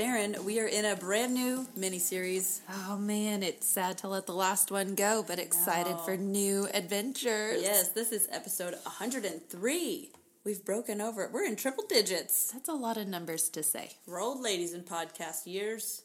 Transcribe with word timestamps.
Farron, 0.00 0.34
we 0.46 0.58
are 0.60 0.66
in 0.66 0.86
a 0.86 0.96
brand 0.96 1.34
new 1.34 1.66
mini 1.76 1.98
series. 1.98 2.62
Oh 2.70 2.96
man, 2.96 3.42
it's 3.42 3.66
sad 3.66 3.98
to 3.98 4.08
let 4.08 4.24
the 4.24 4.32
last 4.32 4.70
one 4.70 4.94
go, 4.94 5.22
but 5.22 5.38
excited 5.38 5.94
for 6.06 6.16
new 6.16 6.66
adventures. 6.72 7.60
Yes, 7.60 7.88
this 7.88 8.10
is 8.10 8.26
episode 8.32 8.72
103. 8.84 10.10
We've 10.42 10.64
broken 10.64 11.02
over. 11.02 11.28
We're 11.30 11.44
in 11.44 11.54
triple 11.54 11.84
digits. 11.86 12.50
That's 12.50 12.70
a 12.70 12.72
lot 12.72 12.96
of 12.96 13.08
numbers 13.08 13.50
to 13.50 13.62
say. 13.62 13.90
We're 14.06 14.22
old 14.22 14.40
ladies 14.40 14.72
in 14.72 14.84
podcast 14.84 15.46
years. 15.46 16.00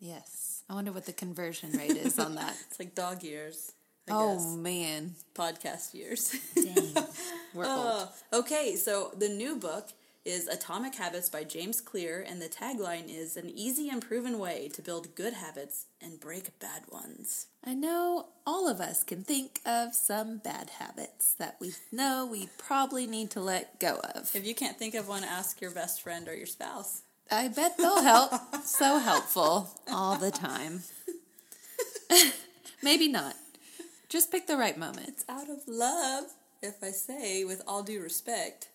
Yes. 0.00 0.64
I 0.68 0.74
wonder 0.74 0.90
what 0.90 1.06
the 1.06 1.12
conversion 1.12 1.70
rate 1.78 1.92
is 1.92 2.18
on 2.18 2.34
that. 2.34 2.56
It's 2.68 2.80
like 2.80 2.96
dog 2.96 3.22
years. 3.22 3.70
I 4.08 4.12
oh 4.12 4.34
guess. 4.38 4.56
man. 4.56 5.14
Podcast 5.36 5.94
years. 5.94 6.34
Dang. 6.56 7.04
We're 7.54 7.64
uh, 7.66 7.76
old. 7.76 8.08
Oh, 8.32 8.38
okay, 8.40 8.74
so 8.74 9.12
the 9.16 9.28
new 9.28 9.54
book 9.54 9.90
is 10.24 10.48
Atomic 10.48 10.96
Habits 10.96 11.30
by 11.30 11.44
James 11.44 11.80
Clear, 11.80 12.24
and 12.26 12.42
the 12.42 12.48
tagline 12.48 13.08
is 13.08 13.36
an 13.36 13.48
easy 13.48 13.88
and 13.88 14.02
proven 14.02 14.38
way 14.38 14.68
to 14.74 14.82
build 14.82 15.14
good 15.14 15.32
habits 15.32 15.86
and 16.00 16.20
break 16.20 16.58
bad 16.58 16.82
ones. 16.90 17.46
I 17.64 17.72
know 17.72 18.28
all 18.46 18.68
of 18.68 18.80
us 18.80 19.02
can 19.02 19.24
think 19.24 19.60
of 19.64 19.94
some 19.94 20.38
bad 20.38 20.70
habits 20.78 21.34
that 21.34 21.56
we 21.58 21.72
know 21.90 22.28
we 22.30 22.48
probably 22.58 23.06
need 23.06 23.30
to 23.30 23.40
let 23.40 23.80
go 23.80 24.00
of. 24.14 24.34
If 24.34 24.46
you 24.46 24.54
can't 24.54 24.78
think 24.78 24.94
of 24.94 25.08
one, 25.08 25.24
ask 25.24 25.60
your 25.60 25.70
best 25.70 26.02
friend 26.02 26.28
or 26.28 26.34
your 26.34 26.46
spouse. 26.46 27.02
I 27.30 27.48
bet 27.48 27.78
they'll 27.78 28.02
help. 28.02 28.32
so 28.64 28.98
helpful 28.98 29.70
all 29.90 30.16
the 30.16 30.30
time. 30.30 30.82
Maybe 32.82 33.08
not. 33.08 33.36
Just 34.10 34.30
pick 34.30 34.46
the 34.46 34.56
right 34.56 34.76
moment. 34.76 35.08
It's 35.08 35.24
out 35.28 35.48
of 35.48 35.66
love 35.66 36.24
if 36.60 36.82
I 36.82 36.90
say 36.90 37.44
with 37.44 37.62
all 37.66 37.82
due 37.82 38.02
respect 38.02 38.69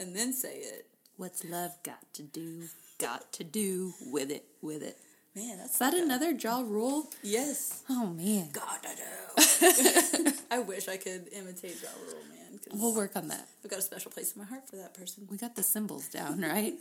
and 0.00 0.14
then 0.14 0.32
say 0.32 0.54
it. 0.56 0.86
What's 1.16 1.44
love 1.44 1.72
got 1.82 2.12
to 2.14 2.22
do? 2.22 2.64
Got 2.98 3.32
to 3.34 3.44
do 3.44 3.92
with 4.12 4.30
it, 4.30 4.44
with 4.62 4.82
it. 4.82 4.96
Man, 5.34 5.58
that's 5.58 5.72
Is 5.74 5.78
that 5.78 5.92
like 5.92 6.00
a- 6.00 6.04
another 6.04 6.30
Ja 6.32 6.60
Rule? 6.60 7.08
Yes. 7.22 7.82
Oh 7.90 8.06
man. 8.06 8.48
Gotta 8.52 8.88
do. 10.24 10.32
I 10.50 10.58
wish 10.60 10.88
I 10.88 10.96
could 10.96 11.28
imitate 11.32 11.80
Ja 11.82 11.88
Rule, 12.04 12.22
man. 12.30 12.60
We'll 12.72 12.94
work 12.94 13.14
on 13.14 13.28
that. 13.28 13.46
I've 13.64 13.70
got 13.70 13.78
a 13.78 13.82
special 13.82 14.10
place 14.10 14.32
in 14.34 14.42
my 14.42 14.48
heart 14.48 14.68
for 14.68 14.76
that 14.76 14.94
person. 14.94 15.26
We 15.30 15.36
got 15.36 15.54
the 15.54 15.62
symbols 15.62 16.08
down, 16.08 16.40
right? 16.54 16.74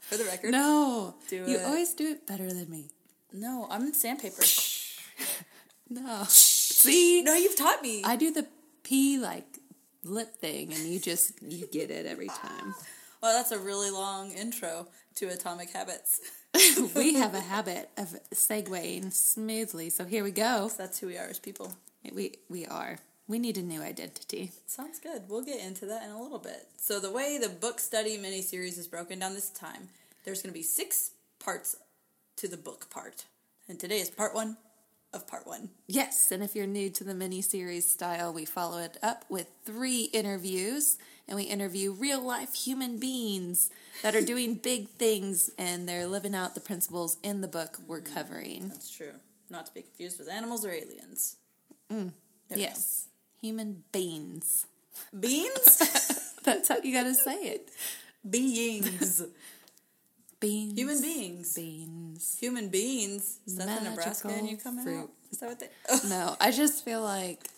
For 0.00 0.16
the 0.16 0.24
record. 0.24 0.50
no. 0.50 1.14
Do 1.28 1.36
you 1.36 1.58
it. 1.58 1.64
always 1.64 1.94
do 1.94 2.08
it 2.10 2.26
better 2.26 2.52
than 2.52 2.68
me. 2.70 2.90
No, 3.32 3.66
I'm 3.70 3.92
sandpaper. 3.94 4.42
No. 5.88 6.24
See? 6.28 7.22
no, 7.22 7.34
you've 7.34 7.56
taught 7.56 7.82
me. 7.82 8.02
I 8.04 8.16
do 8.16 8.30
the 8.32 8.46
P 8.82 9.18
like 9.18 9.44
lip 10.04 10.36
thing, 10.36 10.72
and 10.72 10.86
you 10.86 10.98
just 10.98 11.42
you 11.42 11.66
get 11.66 11.90
it 11.90 12.06
every 12.06 12.28
time. 12.28 12.74
Well, 13.22 13.36
that's 13.36 13.52
a 13.52 13.58
really 13.58 13.90
long 13.90 14.32
intro 14.32 14.86
to 15.16 15.28
Atomic 15.28 15.70
Habits. 15.70 16.20
we 16.94 17.14
have 17.14 17.34
a 17.34 17.40
habit 17.54 17.88
of 17.96 18.16
segueing 18.34 19.12
smoothly, 19.12 19.90
so 19.90 20.04
here 20.04 20.22
we 20.22 20.30
go. 20.30 20.70
That's 20.76 20.98
who 20.98 21.06
we 21.06 21.16
are 21.16 21.26
as 21.26 21.38
people. 21.38 21.74
We 22.12 22.32
we 22.48 22.66
are. 22.66 22.98
We 23.26 23.38
need 23.38 23.56
a 23.56 23.62
new 23.62 23.80
identity. 23.80 24.52
Sounds 24.66 25.00
good. 25.00 25.22
We'll 25.28 25.44
get 25.44 25.64
into 25.64 25.86
that 25.86 26.02
in 26.04 26.10
a 26.10 26.20
little 26.20 26.38
bit. 26.38 26.66
So, 26.76 27.00
the 27.00 27.10
way 27.10 27.38
the 27.38 27.48
book 27.48 27.80
study 27.80 28.18
miniseries 28.18 28.78
is 28.78 28.86
broken 28.86 29.18
down 29.18 29.32
this 29.32 29.48
time, 29.48 29.88
there's 30.24 30.42
going 30.42 30.52
to 30.52 30.58
be 30.58 30.62
six 30.62 31.12
parts 31.38 31.76
to 32.36 32.48
the 32.48 32.58
book 32.58 32.90
part. 32.90 33.24
And 33.66 33.80
today 33.80 34.00
is 34.00 34.10
part 34.10 34.34
one 34.34 34.58
of 35.14 35.26
part 35.26 35.46
one. 35.46 35.70
Yes, 35.86 36.30
and 36.30 36.42
if 36.42 36.54
you're 36.54 36.66
new 36.66 36.90
to 36.90 37.04
the 37.04 37.14
mini 37.14 37.40
series 37.40 37.90
style, 37.90 38.32
we 38.32 38.44
follow 38.44 38.78
it 38.78 38.98
up 39.02 39.24
with 39.28 39.48
three 39.64 40.04
interviews, 40.12 40.98
and 41.28 41.36
we 41.36 41.44
interview 41.44 41.92
real 41.92 42.22
life 42.24 42.54
human 42.54 42.98
beings 42.98 43.70
that 44.02 44.14
are 44.14 44.20
doing 44.20 44.54
big 44.54 44.88
things 44.90 45.50
and 45.58 45.88
they're 45.88 46.06
living 46.06 46.34
out 46.34 46.54
the 46.54 46.60
principles 46.60 47.16
in 47.22 47.40
the 47.40 47.48
book 47.48 47.78
we're 47.86 48.00
mm, 48.00 48.14
covering. 48.14 48.68
That's 48.68 48.90
true. 48.90 49.12
Not 49.48 49.66
to 49.66 49.74
be 49.74 49.82
confused 49.82 50.18
with 50.18 50.28
animals 50.28 50.64
or 50.64 50.70
aliens. 50.70 51.36
Mm, 51.90 52.12
we 52.50 52.56
Yes, 52.60 53.08
human 53.40 53.84
beings. 53.92 54.66
Beans? 55.18 56.32
That's 56.44 56.68
how 56.68 56.76
you 56.82 56.92
gotta 56.92 57.14
say 57.14 57.36
it. 57.36 57.70
beings. 58.28 59.22
Beans. 60.44 60.78
Human 60.78 61.00
beings. 61.02 61.54
Beans. 61.54 62.36
Human 62.40 62.68
beings. 62.68 63.40
Is 63.46 63.56
that 63.56 63.82
the 63.82 63.90
Nebraska 63.90 64.28
in 64.28 64.34
you 64.34 64.42
Magical 64.52 64.62
coming 64.62 64.84
fruit. 64.84 65.00
out? 65.00 65.10
Is 65.32 65.38
that 65.38 65.48
what 65.48 65.60
they. 65.60 65.68
Oh. 65.88 66.00
No, 66.08 66.36
I 66.40 66.50
just 66.50 66.84
feel 66.84 67.02
like 67.02 67.48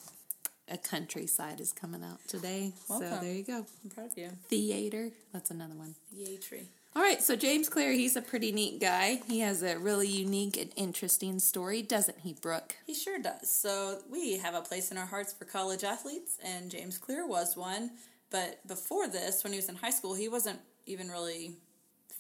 a 0.69 0.79
countryside 0.79 1.61
is 1.61 1.73
coming 1.73 2.03
out 2.03 2.19
today. 2.29 2.73
So 2.87 2.99
there 3.01 3.33
you 3.33 3.45
go. 3.45 3.67
I'm 3.85 3.91
proud 3.91 4.13
of 4.13 4.19
you. 4.19 4.31
Theater. 4.49 5.11
That's 5.33 5.51
another 5.51 5.75
one. 5.75 5.95
Tree. 6.41 6.69
All 6.95 7.03
right, 7.03 7.23
so 7.23 7.37
James 7.37 7.69
Clear, 7.69 7.93
he's 7.93 8.17
a 8.17 8.23
pretty 8.23 8.53
neat 8.53 8.81
guy. 8.81 9.21
He 9.29 9.41
has 9.41 9.63
a 9.63 9.79
really 9.79 10.09
unique 10.09 10.57
and 10.57 10.71
interesting 10.77 11.39
story, 11.41 11.83
doesn't 11.83 12.21
he, 12.21 12.33
Brooke? 12.33 12.75
He 12.87 12.95
sure 12.95 13.19
does. 13.19 13.51
So 13.55 13.99
we 14.11 14.39
have 14.39 14.55
a 14.55 14.63
place 14.63 14.91
in 14.91 14.97
our 14.97 15.05
hearts 15.05 15.35
for 15.35 15.45
college 15.45 15.85
athletes, 15.85 16.39
and 16.43 16.71
James 16.71 16.97
Clear 16.97 17.27
was 17.27 17.55
one. 17.55 17.91
But 18.31 18.67
before 18.67 19.09
this, 19.09 19.45
when 19.45 19.53
he 19.53 19.59
was 19.59 19.69
in 19.69 19.77
high 19.77 19.91
school, 19.91 20.15
he 20.15 20.29
wasn't 20.29 20.59
even 20.87 21.11
really 21.11 21.57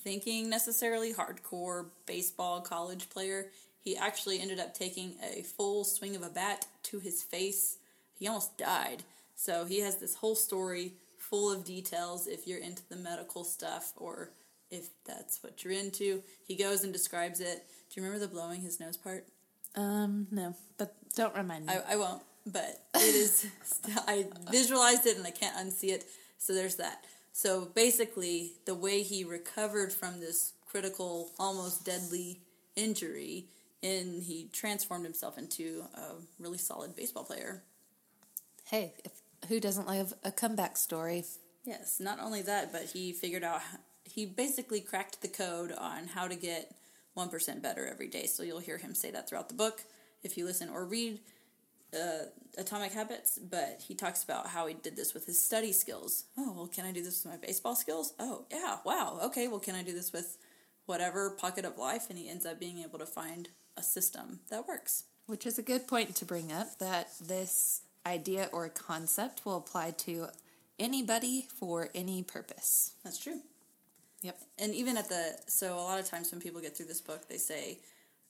thinking 0.07 0.49
necessarily 0.49 1.13
hardcore 1.13 1.87
baseball 2.07 2.61
college 2.61 3.11
player. 3.11 3.47
He 3.81 3.97
actually 3.97 4.41
ended 4.41 4.61
up 4.61 4.73
taking 4.73 5.15
a 5.21 5.43
full 5.43 5.83
swing 5.83 6.15
of 6.15 6.23
a 6.23 6.29
bat 6.29 6.65
to 6.85 7.01
his 7.01 7.25
face. 7.25 7.79
He 8.17 8.29
almost 8.29 8.57
died. 8.57 9.03
So 9.35 9.65
he 9.65 9.81
has 9.81 9.97
this 9.97 10.15
whole 10.15 10.37
story 10.37 10.93
full 11.19 11.53
of 11.53 11.65
details 11.65 12.29
if 12.29 12.47
you're 12.47 12.61
into 12.61 12.89
the 12.89 12.95
medical 12.95 13.43
stuff 13.43 13.95
or 13.97 14.31
if 14.71 14.91
that's 15.05 15.43
what 15.43 15.65
you're 15.65 15.73
into. 15.73 16.23
He 16.47 16.55
goes 16.55 16.85
and 16.85 16.93
describes 16.93 17.41
it. 17.41 17.65
Do 17.91 18.01
you 18.01 18.07
remember 18.07 18.25
the 18.25 18.33
blowing 18.33 18.61
his 18.61 18.79
nose 18.79 18.97
part? 18.97 19.27
Um, 19.75 20.29
no, 20.31 20.55
but 20.79 20.95
don't 21.17 21.35
remind 21.35 21.67
me. 21.67 21.73
I, 21.73 21.95
I 21.95 21.97
won't, 21.97 22.23
but 22.47 22.81
it 22.95 23.01
is. 23.03 23.45
I 24.07 24.27
visualized 24.53 25.05
it 25.05 25.17
and 25.17 25.27
I 25.27 25.33
can't 25.33 25.57
unsee 25.57 25.91
it. 25.91 26.05
So 26.39 26.55
there's 26.55 26.77
that. 26.77 27.05
So 27.37 27.67
basically, 27.67 28.53
the 28.65 28.75
way 28.75 29.03
he 29.03 29.23
recovered 29.23 29.93
from 29.93 30.21
this 30.21 30.55
critical, 30.67 31.33
almost 31.39 31.85
deadly 31.85 32.41
injury, 32.77 33.45
and 33.83 34.23
he 34.23 34.49
transformed 34.55 35.05
himself 35.05 35.37
into 35.37 35.85
a 35.95 36.13
really 36.41 36.57
solid 36.57 36.97
baseball 36.97 37.25
player. 37.25 37.63
hey, 38.65 38.95
if, 39.05 39.13
who 39.51 39.61
doesn't 39.61 39.87
love 39.87 40.15
a 40.25 40.33
comeback 40.33 40.79
story? 40.79 41.25
Yes, 41.63 42.01
not 42.01 42.21
only 42.21 42.41
that, 42.41 42.73
but 42.73 42.85
he 42.85 43.13
figured 43.13 43.45
out. 43.45 43.61
He 44.05 44.25
basically 44.25 44.81
cracked 44.81 45.21
the 45.21 45.29
code 45.29 45.73
on 45.73 46.07
how 46.07 46.29
to 46.29 46.37
get 46.37 46.75
one 47.13 47.29
percent 47.29 47.63
better 47.63 47.87
every 47.87 48.09
day. 48.09 48.25
So 48.25 48.45
you'll 48.45 48.61
hear 48.61 48.79
him 48.79 48.95
say 48.95 49.11
that 49.11 49.29
throughout 49.29 49.51
the 49.51 49.55
book 49.55 49.83
if 50.23 50.39
you 50.39 50.47
listen 50.47 50.71
or 50.71 50.87
read 50.87 51.21
uh, 51.95 52.27
Atomic 52.59 52.93
Habits. 52.93 53.39
But 53.39 53.83
he 53.87 53.95
talks 53.95 54.25
about 54.25 54.49
how 54.49 54.67
he 54.67 54.75
did 54.75 54.97
this 54.97 55.15
with 55.15 55.27
his 55.27 55.43
study 55.43 55.73
skills. 55.73 56.25
Oh, 56.39 56.53
well, 56.57 56.67
can 56.67 56.85
I 56.85 56.93
do 56.93 57.03
this 57.03 57.25
with 57.25 57.33
my 57.33 57.39
baseball 57.39 57.77
skills? 57.77 58.15
Oh, 58.19 58.45
yeah, 58.51 58.79
wow, 58.85 59.19
okay. 59.25 59.49
Well, 59.49 59.61
can 59.61 59.75
I 59.75 59.83
do 59.83 59.93
this 59.93 60.13
with 60.13 60.39
whatever 60.87 61.31
pocket 61.31 61.65
of 61.65 61.79
life? 61.79 62.09
And 62.09 62.19
he 62.19 62.29
ends 62.29 62.47
up 62.47 62.59
being 62.61 62.79
able 62.79 62.99
to 62.99 63.07
find 63.07 63.49
a 63.77 63.83
system 63.83 64.41
that 64.51 64.67
works. 64.67 65.05
Which 65.27 65.47
is 65.47 65.59
a 65.59 65.63
good 65.63 65.87
point 65.89 66.15
to 66.17 66.25
bring 66.25 66.53
up 66.53 66.79
that 66.79 67.09
this 67.21 67.83
idea 68.07 68.49
or 68.53 68.69
concept 68.69 69.45
will 69.45 69.57
apply 69.57 69.91
to 69.91 70.29
anybody 70.79 71.49
for 71.59 71.89
any 71.95 72.23
purpose. 72.23 72.93
That's 73.03 73.19
true. 73.19 73.41
Yep. 74.23 74.39
and 74.59 74.75
even 74.75 74.97
at 74.97 75.09
the 75.09 75.37
so 75.47 75.75
a 75.75 75.77
lot 75.77 76.01
of 76.01 76.07
times 76.07 76.33
when 76.33 76.41
people 76.41 76.61
get 76.61 76.77
through 76.77 76.87
this 76.87 77.03
book 77.03 77.29
they 77.29 77.37
say 77.37 77.79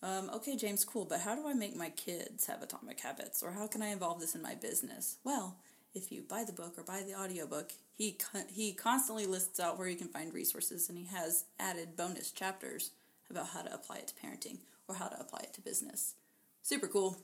um, 0.03 0.31
okay 0.35 0.57
james 0.57 0.85
cool 0.85 1.05
but 1.05 1.21
how 1.21 1.35
do 1.35 1.49
i 1.49 1.55
make 1.55 1.77
my 1.77 1.91
kids 1.91 2.47
have 2.47 2.63
atomic 2.63 3.01
habits 3.01 3.43
or 3.43 3.53
how 3.53 3.67
can 3.67 3.83
i 3.83 3.89
involve 3.89 4.21
this 4.21 4.35
in 4.35 4.43
my 4.43 4.55
business 4.55 5.17
well 5.25 5.57
if 5.97 6.13
you 6.13 6.23
buy 6.23 6.45
the 6.45 6.53
book 6.53 6.75
or 6.77 6.83
buy 6.83 7.03
the 7.03 7.15
audiobook, 7.19 7.73
he 7.95 8.13
con- 8.13 8.45
he 8.53 8.73
constantly 8.75 9.25
lists 9.25 9.59
out 9.59 9.79
where 9.79 9.89
you 9.89 9.97
can 9.97 10.09
find 10.09 10.33
resources 10.35 10.91
and 10.91 10.99
he 10.99 11.07
has 11.07 11.45
added 11.59 11.97
bonus 11.97 12.31
chapters 12.31 12.91
about 13.31 13.49
how 13.49 13.63
to 13.63 13.73
apply 13.75 13.97
it 13.97 14.09
to 14.09 14.15
parenting 14.15 14.59
or 14.89 14.97
how 14.97 15.09
to 15.09 15.19
apply 15.19 15.41
it 15.45 15.55
to 15.55 15.63
business. 15.63 16.15
Super 16.63 16.87
cool. 16.87 17.17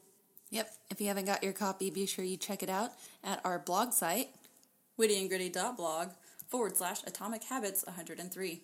Yep. 0.51 0.73
If 0.91 1.01
you 1.01 1.09
haven't 1.09 1.27
got 1.27 1.45
your 1.45 1.53
copy, 1.53 1.91
be 1.91 2.07
sure 2.07 2.25
you 2.25 2.39
check 2.39 2.63
it 2.63 2.71
out 2.71 2.93
at 3.23 3.41
our 3.45 3.59
blog 3.59 3.93
site. 3.93 4.29
wittyandgritty.blog 4.99 6.13
forward 6.49 6.77
slash 6.77 7.03
atomic 7.07 7.45
habits 7.45 7.85
103. 7.87 8.63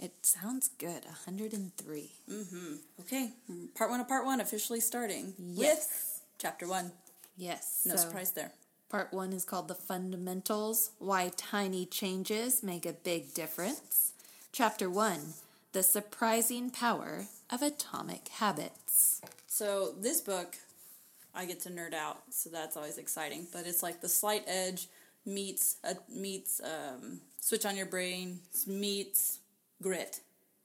It 0.00 0.12
sounds 0.22 0.70
good. 0.78 1.04
103. 1.04 2.10
Mm-hmm. 2.30 2.74
Okay, 3.00 3.32
part 3.76 3.90
one 3.90 4.00
of 4.00 4.08
part 4.08 4.24
one 4.24 4.40
officially 4.40 4.80
starting 4.80 5.34
Yes. 5.38 5.76
with 5.76 6.20
chapter 6.38 6.66
one. 6.66 6.92
Yes. 7.36 7.82
No 7.84 7.96
so 7.96 8.02
surprise 8.02 8.32
there. 8.32 8.52
Part 8.88 9.12
one 9.12 9.32
is 9.32 9.44
called 9.44 9.68
The 9.68 9.74
Fundamentals 9.74 10.90
Why 10.98 11.30
Tiny 11.36 11.86
Changes 11.86 12.62
Make 12.62 12.86
a 12.86 12.92
Big 12.94 13.34
Difference. 13.34 14.12
Chapter 14.52 14.88
one 14.90 15.34
The 15.72 15.82
Surprising 15.82 16.70
Power 16.70 17.26
of 17.50 17.60
Atomic 17.62 18.28
Habits. 18.28 19.20
So 19.46 19.92
this 20.00 20.20
book, 20.22 20.56
I 21.34 21.44
get 21.44 21.60
to 21.62 21.68
nerd 21.70 21.92
out, 21.94 22.22
so 22.30 22.48
that's 22.50 22.76
always 22.76 22.96
exciting. 22.98 23.46
But 23.52 23.66
it's 23.66 23.82
like 23.82 24.00
the 24.00 24.08
slight 24.08 24.44
edge 24.46 24.88
meets 25.26 25.76
uh, 25.84 25.94
meets 26.08 26.60
um, 26.64 27.20
switch 27.38 27.66
on 27.66 27.76
your 27.76 27.86
brain 27.86 28.40
meets 28.66 29.38
grit. 29.82 30.20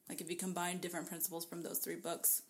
Like 0.09 0.21
if 0.21 0.29
you 0.29 0.35
combine 0.35 0.77
different 0.79 1.07
principles 1.07 1.45
from 1.45 1.63
those 1.63 1.79
three 1.79 1.95
books, 1.95 2.41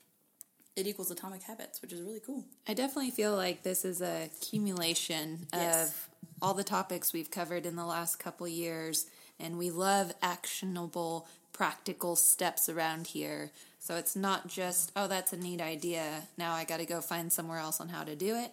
it 0.75 0.87
equals 0.87 1.09
Atomic 1.09 1.43
Habits, 1.43 1.81
which 1.81 1.93
is 1.93 2.01
really 2.01 2.19
cool. 2.19 2.43
I 2.67 2.73
definitely 2.73 3.11
feel 3.11 3.35
like 3.35 3.63
this 3.63 3.85
is 3.85 4.01
a 4.01 4.25
accumulation 4.25 5.47
Yes. 5.53 5.89
of 5.89 6.09
all 6.41 6.53
the 6.53 6.65
topics 6.65 7.13
we've 7.13 7.31
covered 7.31 7.65
in 7.65 7.77
the 7.77 7.85
last 7.85 8.17
couple 8.19 8.45
years, 8.47 9.05
and 9.39 9.57
we 9.57 9.69
love 9.71 10.13
actionable, 10.21 11.27
practical 11.53 12.17
steps 12.17 12.67
around 12.67 13.07
here. 13.07 13.51
So 13.79 13.95
it's 13.95 14.15
not 14.17 14.47
just, 14.47 14.91
oh, 14.97 15.07
that's 15.07 15.31
a 15.31 15.37
neat 15.37 15.61
idea. 15.61 16.23
Now 16.37 16.53
I 16.53 16.65
got 16.65 16.77
to 16.77 16.85
go 16.85 16.99
find 16.99 17.31
somewhere 17.31 17.59
else 17.59 17.79
on 17.79 17.87
how 17.89 18.03
to 18.03 18.15
do 18.15 18.35
it. 18.35 18.51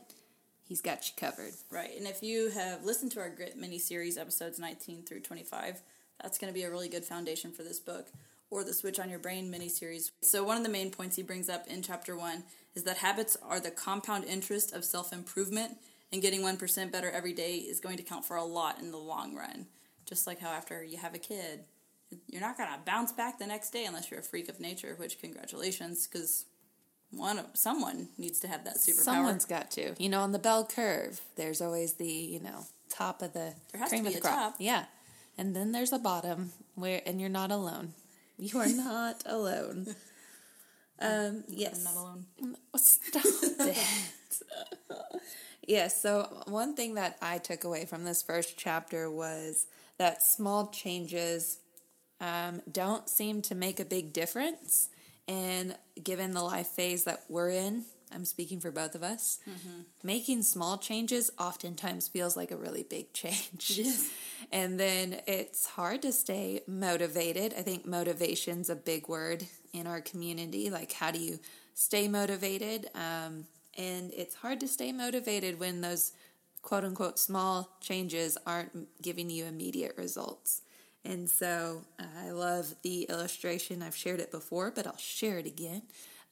He's 0.62 0.80
got 0.80 1.06
you 1.08 1.14
covered. 1.16 1.54
Right, 1.70 1.90
and 1.98 2.06
if 2.06 2.22
you 2.22 2.50
have 2.50 2.84
listened 2.84 3.10
to 3.12 3.20
our 3.20 3.30
Grit 3.30 3.56
mini 3.56 3.78
series 3.80 4.16
episodes 4.16 4.58
19 4.60 5.02
through 5.02 5.20
25, 5.20 5.82
that's 6.22 6.38
going 6.38 6.52
to 6.52 6.58
be 6.58 6.64
a 6.64 6.70
really 6.70 6.88
good 6.88 7.04
foundation 7.04 7.52
for 7.52 7.62
this 7.62 7.78
book, 7.80 8.08
or 8.50 8.64
the 8.64 8.72
Switch 8.74 8.98
on 8.98 9.08
Your 9.10 9.18
Brain 9.18 9.50
mini 9.50 9.68
series. 9.68 10.12
So, 10.22 10.44
one 10.44 10.56
of 10.56 10.62
the 10.62 10.68
main 10.68 10.90
points 10.90 11.16
he 11.16 11.22
brings 11.22 11.48
up 11.48 11.66
in 11.66 11.82
chapter 11.82 12.16
1 12.16 12.44
is 12.74 12.84
that 12.84 12.98
habits 12.98 13.36
are 13.42 13.60
the 13.60 13.70
compound 13.70 14.24
interest 14.24 14.72
of 14.72 14.84
self 14.84 15.12
improvement, 15.12 15.78
and 16.12 16.22
getting 16.22 16.42
1% 16.42 16.92
better 16.92 17.10
every 17.10 17.32
day 17.32 17.56
is 17.56 17.80
going 17.80 17.96
to 17.96 18.02
count 18.02 18.24
for 18.24 18.36
a 18.36 18.44
lot 18.44 18.78
in 18.80 18.90
the 18.90 18.98
long 18.98 19.34
run. 19.34 19.66
Just 20.06 20.26
like 20.26 20.40
how 20.40 20.50
after 20.50 20.84
you 20.84 20.98
have 20.98 21.14
a 21.14 21.18
kid, 21.18 21.60
you're 22.28 22.40
not 22.42 22.56
going 22.58 22.68
to 22.68 22.78
bounce 22.84 23.12
back 23.12 23.38
the 23.38 23.46
next 23.46 23.70
day 23.70 23.84
unless 23.86 24.10
you're 24.10 24.20
a 24.20 24.22
freak 24.22 24.48
of 24.48 24.60
nature, 24.60 24.94
which 24.98 25.20
congratulations, 25.20 26.06
because 26.06 26.44
one 27.10 27.38
of, 27.38 27.46
someone 27.54 28.08
needs 28.18 28.40
to 28.40 28.48
have 28.48 28.64
that 28.64 28.76
superpower. 28.76 29.04
Someone's 29.04 29.44
got 29.46 29.70
to. 29.72 29.94
You 29.98 30.08
know, 30.10 30.20
on 30.20 30.32
the 30.32 30.38
bell 30.38 30.66
curve, 30.66 31.20
there's 31.36 31.60
always 31.62 31.94
the, 31.94 32.06
you 32.06 32.40
know, 32.40 32.66
top 32.90 33.22
of 33.22 33.32
the 33.32 33.54
There 33.72 33.80
has 33.80 33.90
to 33.90 33.96
cream 33.96 34.02
be 34.04 34.08
of 34.08 34.14
the 34.14 34.18
a 34.18 34.22
crop. 34.22 34.34
top. 34.34 34.54
Yeah. 34.58 34.84
And 35.38 35.56
then 35.56 35.72
there's 35.72 35.92
a 35.92 35.98
bottom 35.98 36.52
where 36.74 37.00
and 37.06 37.20
you're 37.20 37.30
not 37.30 37.50
alone. 37.50 37.94
You 38.38 38.58
are 38.58 38.68
not 38.68 39.22
alone. 39.26 39.94
Um, 41.00 41.42
yes. 41.48 41.78
I'm 41.78 41.94
not 41.94 42.00
alone. 42.00 42.26
Stop 42.76 43.24
it. 43.24 43.76
yes, 45.66 46.00
so 46.00 46.44
one 46.46 46.76
thing 46.76 46.94
that 46.94 47.18
I 47.20 47.38
took 47.38 47.64
away 47.64 47.86
from 47.86 48.04
this 48.04 48.22
first 48.22 48.56
chapter 48.56 49.10
was 49.10 49.66
that 49.98 50.22
small 50.22 50.68
changes 50.68 51.58
um, 52.20 52.62
don't 52.70 53.08
seem 53.08 53.42
to 53.42 53.56
make 53.56 53.80
a 53.80 53.84
big 53.84 54.12
difference. 54.12 54.90
And 55.26 55.74
given 56.02 56.32
the 56.32 56.42
life 56.42 56.68
phase 56.68 57.04
that 57.04 57.24
we're 57.28 57.50
in, 57.50 57.84
I'm 58.14 58.24
speaking 58.24 58.60
for 58.60 58.70
both 58.70 58.94
of 58.94 59.02
us, 59.02 59.38
making 60.02 60.42
small 60.42 60.78
changes 60.78 61.30
oftentimes 61.38 62.08
feels 62.08 62.36
like 62.36 62.50
a 62.50 62.56
really 62.56 62.82
big 62.82 63.12
change. 63.12 63.72
Yes. 63.76 64.10
And 64.50 64.78
then 64.78 65.20
it's 65.26 65.64
hard 65.64 66.02
to 66.02 66.12
stay 66.12 66.60
motivated. 66.66 67.54
I 67.56 67.62
think 67.62 67.86
motivation's 67.86 68.68
a 68.68 68.76
big 68.76 69.08
word 69.08 69.46
in 69.72 69.86
our 69.86 70.02
community. 70.02 70.68
Like, 70.68 70.92
how 70.92 71.10
do 71.10 71.18
you 71.18 71.38
stay 71.72 72.06
motivated? 72.06 72.90
Um, 72.94 73.46
and 73.78 74.12
it's 74.14 74.34
hard 74.34 74.60
to 74.60 74.68
stay 74.68 74.92
motivated 74.92 75.58
when 75.58 75.80
those 75.80 76.12
quote 76.60 76.84
unquote 76.84 77.18
small 77.18 77.76
changes 77.80 78.36
aren't 78.46 78.88
giving 79.00 79.30
you 79.30 79.46
immediate 79.46 79.96
results. 79.96 80.60
And 81.04 81.30
so 81.30 81.82
I 81.98 82.30
love 82.30 82.74
the 82.82 83.04
illustration. 83.04 83.82
I've 83.82 83.96
shared 83.96 84.20
it 84.20 84.30
before, 84.30 84.70
but 84.70 84.86
I'll 84.86 84.96
share 84.96 85.38
it 85.38 85.46
again 85.46 85.82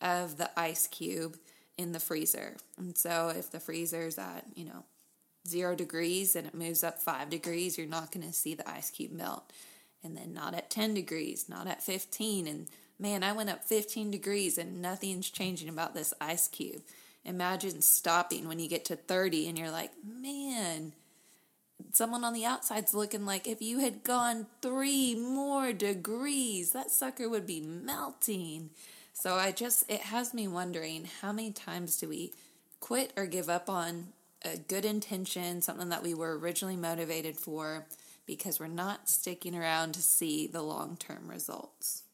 of 0.01 0.37
the 0.37 0.51
ice 0.59 0.87
cube 0.87 1.37
in 1.81 1.93
the 1.93 2.01
freezer. 2.01 2.57
And 2.77 2.97
so 2.97 3.33
if 3.35 3.51
the 3.51 3.59
freezer's 3.59 4.19
at, 4.19 4.45
you 4.55 4.67
know, 4.67 4.85
zero 5.49 5.75
degrees 5.75 6.37
and 6.37 6.47
it 6.47 6.55
moves 6.55 6.85
up 6.85 6.99
five 6.99 7.31
degrees, 7.31 7.79
you're 7.79 7.87
not 7.87 8.13
going 8.13 8.27
to 8.27 8.35
see 8.35 8.55
the 8.55 8.69
ice 8.69 8.91
cube 8.91 9.13
melt. 9.13 9.51
And 10.05 10.15
then 10.15 10.35
not 10.35 10.55
at 10.55 10.71
10 10.71 10.93
degrees, 10.93 11.49
not 11.49 11.67
at 11.67 11.83
15. 11.83 12.47
And 12.47 12.67
man, 12.99 13.23
I 13.23 13.33
went 13.33 13.49
up 13.49 13.65
15 13.65 14.11
degrees 14.11 14.59
and 14.59 14.83
nothing's 14.83 15.31
changing 15.31 15.71
about 15.71 15.95
this 15.95 16.13
ice 16.21 16.49
cube. 16.49 16.83
Imagine 17.25 17.81
stopping 17.81 18.47
when 18.47 18.59
you 18.59 18.69
get 18.69 18.85
to 18.87 18.97
30 18.97 19.49
and 19.49 19.59
you're 19.59 19.71
like, 19.71 19.93
man, 20.05 20.93
someone 21.93 22.25
on 22.25 22.35
the 22.35 22.45
outside's 22.45 22.93
looking 22.93 23.25
like 23.25 23.47
if 23.47 23.63
you 23.63 23.79
had 23.79 24.05
gone 24.05 24.47
three 24.61 25.15
more 25.15 25.73
degrees, 25.73 26.73
that 26.73 26.91
sucker 26.91 27.29
would 27.29 27.47
be 27.47 27.61
melting. 27.61 28.71
So 29.21 29.35
I 29.35 29.53
just, 29.53 29.85
it 29.91 30.01
has 30.01 30.33
me 30.33 30.49
wondering 30.49 31.07
how 31.21 31.31
many 31.31 31.53
times 31.53 31.99
do 31.99 32.09
we 32.09 32.33
quit 32.81 33.13
or 33.19 33.27
give 33.27 33.51
up 33.51 33.69
on 33.69 34.15
a 34.43 34.57
good 34.57 34.87
intention, 34.87 35.61
something 35.61 35.91
that 35.91 36.03
we 36.03 36.15
were 36.15 36.39
originally 36.39 36.79
motivated 36.79 37.37
for, 37.37 37.87
because 38.25 38.59
we're 38.59 38.67
not 38.67 39.11
sticking 39.11 39.55
around 39.55 39.93
to 39.93 40.01
see 40.01 40.47
the 40.47 40.63
long 40.63 40.97
term 40.97 41.29
results? 41.29 42.05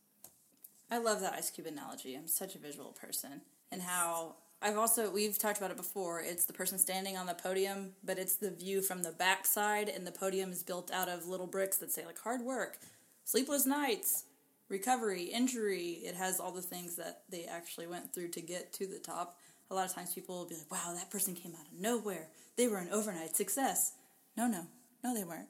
I 0.91 0.99
love 0.99 1.20
that 1.20 1.35
ice 1.35 1.49
cube 1.49 1.69
analogy. 1.69 2.17
I'm 2.17 2.26
such 2.26 2.56
a 2.56 2.58
visual 2.58 2.91
person. 2.91 3.43
And 3.70 3.82
how 3.82 4.35
I've 4.61 4.76
also, 4.76 5.09
we've 5.09 5.38
talked 5.38 5.59
about 5.59 5.70
it 5.70 5.76
before. 5.76 6.20
It's 6.20 6.47
the 6.47 6.52
person 6.52 6.76
standing 6.76 7.17
on 7.17 7.26
the 7.26 7.35
podium, 7.35 7.93
but 8.02 8.19
it's 8.19 8.35
the 8.35 8.50
view 8.50 8.83
from 8.83 9.04
the 9.04 9.12
backside, 9.12 9.88
and 9.88 10.04
the 10.04 10.11
podium 10.11 10.50
is 10.50 10.64
built 10.64 10.90
out 10.92 11.09
of 11.09 11.28
little 11.28 11.47
bricks 11.47 11.76
that 11.76 11.92
say, 11.92 12.04
like, 12.04 12.19
hard 12.19 12.42
work, 12.42 12.78
sleepless 13.25 13.64
nights, 13.64 14.25
recovery, 14.68 15.25
injury. 15.25 16.00
It 16.04 16.14
has 16.14 16.40
all 16.40 16.52
the 16.52 16.62
things 16.62 16.96
that 16.96 17.23
they 17.30 17.44
actually 17.44 17.87
went 17.87 18.12
through 18.12 18.28
to 18.28 18.40
get 18.40 18.73
to 18.75 18.87
the 18.87 18.99
top. 18.99 19.38
A 19.70 19.75
lot 19.75 19.87
of 19.87 19.94
times 19.94 20.14
people 20.14 20.38
will 20.38 20.49
be 20.49 20.56
like, 20.56 20.70
wow, 20.70 20.94
that 20.94 21.11
person 21.11 21.35
came 21.35 21.52
out 21.54 21.66
of 21.66 21.80
nowhere. 21.80 22.28
They 22.56 22.68
were 22.68 22.78
an 22.78 22.88
overnight 22.92 23.37
success. 23.37 23.92
No, 24.37 24.46
no, 24.46 24.66
no, 25.02 25.14
they 25.14 25.25
weren't. 25.25 25.49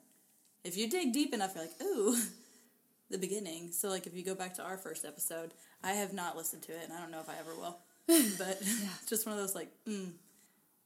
If 0.65 0.77
you 0.77 0.89
dig 0.89 1.13
deep 1.13 1.35
enough, 1.35 1.53
you're 1.55 1.65
like, 1.65 1.83
ooh, 1.83 2.17
the 3.11 3.19
beginning. 3.19 3.73
So, 3.73 3.89
like, 3.89 4.07
if 4.07 4.15
you 4.15 4.25
go 4.25 4.35
back 4.35 4.55
to 4.55 4.63
our 4.63 4.79
first 4.79 5.05
episode, 5.05 5.53
I 5.83 5.93
have 5.93 6.13
not 6.13 6.37
listened 6.37 6.63
to 6.63 6.73
it, 6.73 6.85
and 6.85 6.93
I 6.93 7.01
don't 7.01 7.11
know 7.11 7.21
if 7.21 7.29
I 7.29 7.39
ever 7.39 7.55
will. 7.55 7.79
But 8.39 8.63
just 9.09 9.27
one 9.27 9.35
of 9.35 9.41
those, 9.41 9.55
like, 9.55 9.71
mm, 9.89 10.13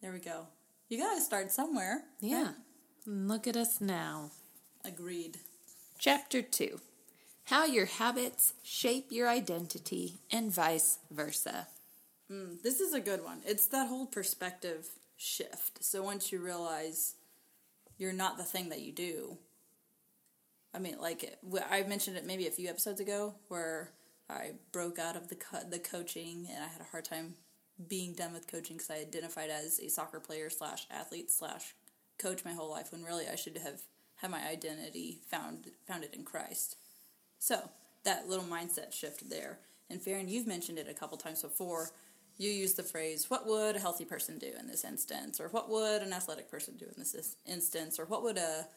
there 0.00 0.12
we 0.12 0.20
go. 0.20 0.46
You 0.88 0.98
gotta 0.98 1.20
start 1.20 1.52
somewhere. 1.52 2.02
Yeah. 2.20 2.52
And 3.06 3.28
Look 3.28 3.46
at 3.46 3.56
us 3.56 3.80
now. 3.80 4.30
Agreed. 4.84 5.38
Chapter 5.98 6.42
2 6.42 6.80
How 7.50 7.64
Your 7.64 7.86
Habits 7.86 8.52
Shape 8.62 9.08
Your 9.10 9.28
Identity 9.28 10.20
and 10.30 10.52
Vice 10.52 10.98
Versa. 11.10 11.66
Hmm, 12.28 12.54
this 12.62 12.78
is 12.78 12.94
a 12.94 13.00
good 13.00 13.24
one. 13.24 13.40
It's 13.44 13.66
that 13.66 13.88
whole 13.88 14.06
perspective 14.06 14.86
shift. 15.16 15.82
So 15.82 16.00
once 16.00 16.30
you 16.30 16.38
realize 16.38 17.16
you're 17.98 18.12
not 18.12 18.38
the 18.38 18.44
thing 18.44 18.68
that 18.68 18.82
you 18.82 18.92
do, 18.92 19.36
I 20.72 20.78
mean, 20.78 20.98
like 21.00 21.40
I 21.68 21.82
mentioned 21.82 22.16
it 22.16 22.24
maybe 22.24 22.46
a 22.46 22.52
few 22.52 22.68
episodes 22.68 23.00
ago, 23.00 23.34
where 23.48 23.90
I 24.28 24.52
broke 24.70 25.00
out 25.00 25.16
of 25.16 25.28
the 25.28 25.34
co- 25.34 25.68
the 25.68 25.80
coaching 25.80 26.46
and 26.48 26.62
I 26.62 26.68
had 26.68 26.82
a 26.82 26.92
hard 26.92 27.04
time 27.04 27.34
being 27.88 28.12
done 28.12 28.32
with 28.32 28.46
coaching 28.46 28.76
because 28.76 28.92
I 28.92 29.00
identified 29.00 29.50
as 29.50 29.80
a 29.80 29.88
soccer 29.88 30.20
player 30.20 30.50
slash 30.50 30.86
athlete 30.88 31.32
slash 31.32 31.74
coach 32.16 32.44
my 32.44 32.52
whole 32.52 32.70
life 32.70 32.92
when 32.92 33.02
really 33.02 33.26
I 33.26 33.34
should 33.34 33.58
have 33.58 33.82
had 34.18 34.30
my 34.30 34.46
identity 34.46 35.18
found 35.28 35.72
founded 35.84 36.14
in 36.14 36.22
Christ. 36.22 36.76
So 37.40 37.68
that 38.04 38.28
little 38.28 38.44
mindset 38.44 38.92
shift 38.92 39.28
there. 39.28 39.58
And 39.90 40.00
Farron, 40.00 40.28
you've 40.28 40.46
mentioned 40.46 40.78
it 40.78 40.86
a 40.88 40.94
couple 40.94 41.18
times 41.18 41.42
before. 41.42 41.90
You 42.38 42.48
use 42.50 42.74
the 42.74 42.84
phrase, 42.84 43.28
"What 43.28 43.46
would 43.46 43.74
a 43.76 43.80
healthy 43.80 44.04
person 44.04 44.38
do 44.38 44.52
in 44.58 44.68
this 44.68 44.84
instance?" 44.84 45.40
or 45.40 45.48
"What 45.48 45.68
would 45.68 46.00
an 46.02 46.12
athletic 46.12 46.48
person 46.50 46.76
do 46.76 46.84
in 46.86 46.94
this 46.96 47.36
instance?" 47.44 47.98
or 47.98 48.04
"What 48.04 48.22
would 48.22 48.38
a 48.38 48.68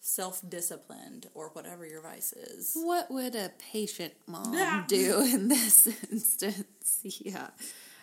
self-disciplined 0.00 1.28
or 1.34 1.50
whatever 1.50 1.86
your 1.86 2.02
vice 2.02 2.32
is?" 2.32 2.72
What 2.74 3.10
would 3.10 3.34
a 3.36 3.52
patient 3.72 4.14
mom 4.26 4.52
Yeah. 4.58 4.84
do 4.88 5.20
in 5.22 5.48
this 5.48 5.86
instance? 6.10 7.00
Yeah. 7.20 7.50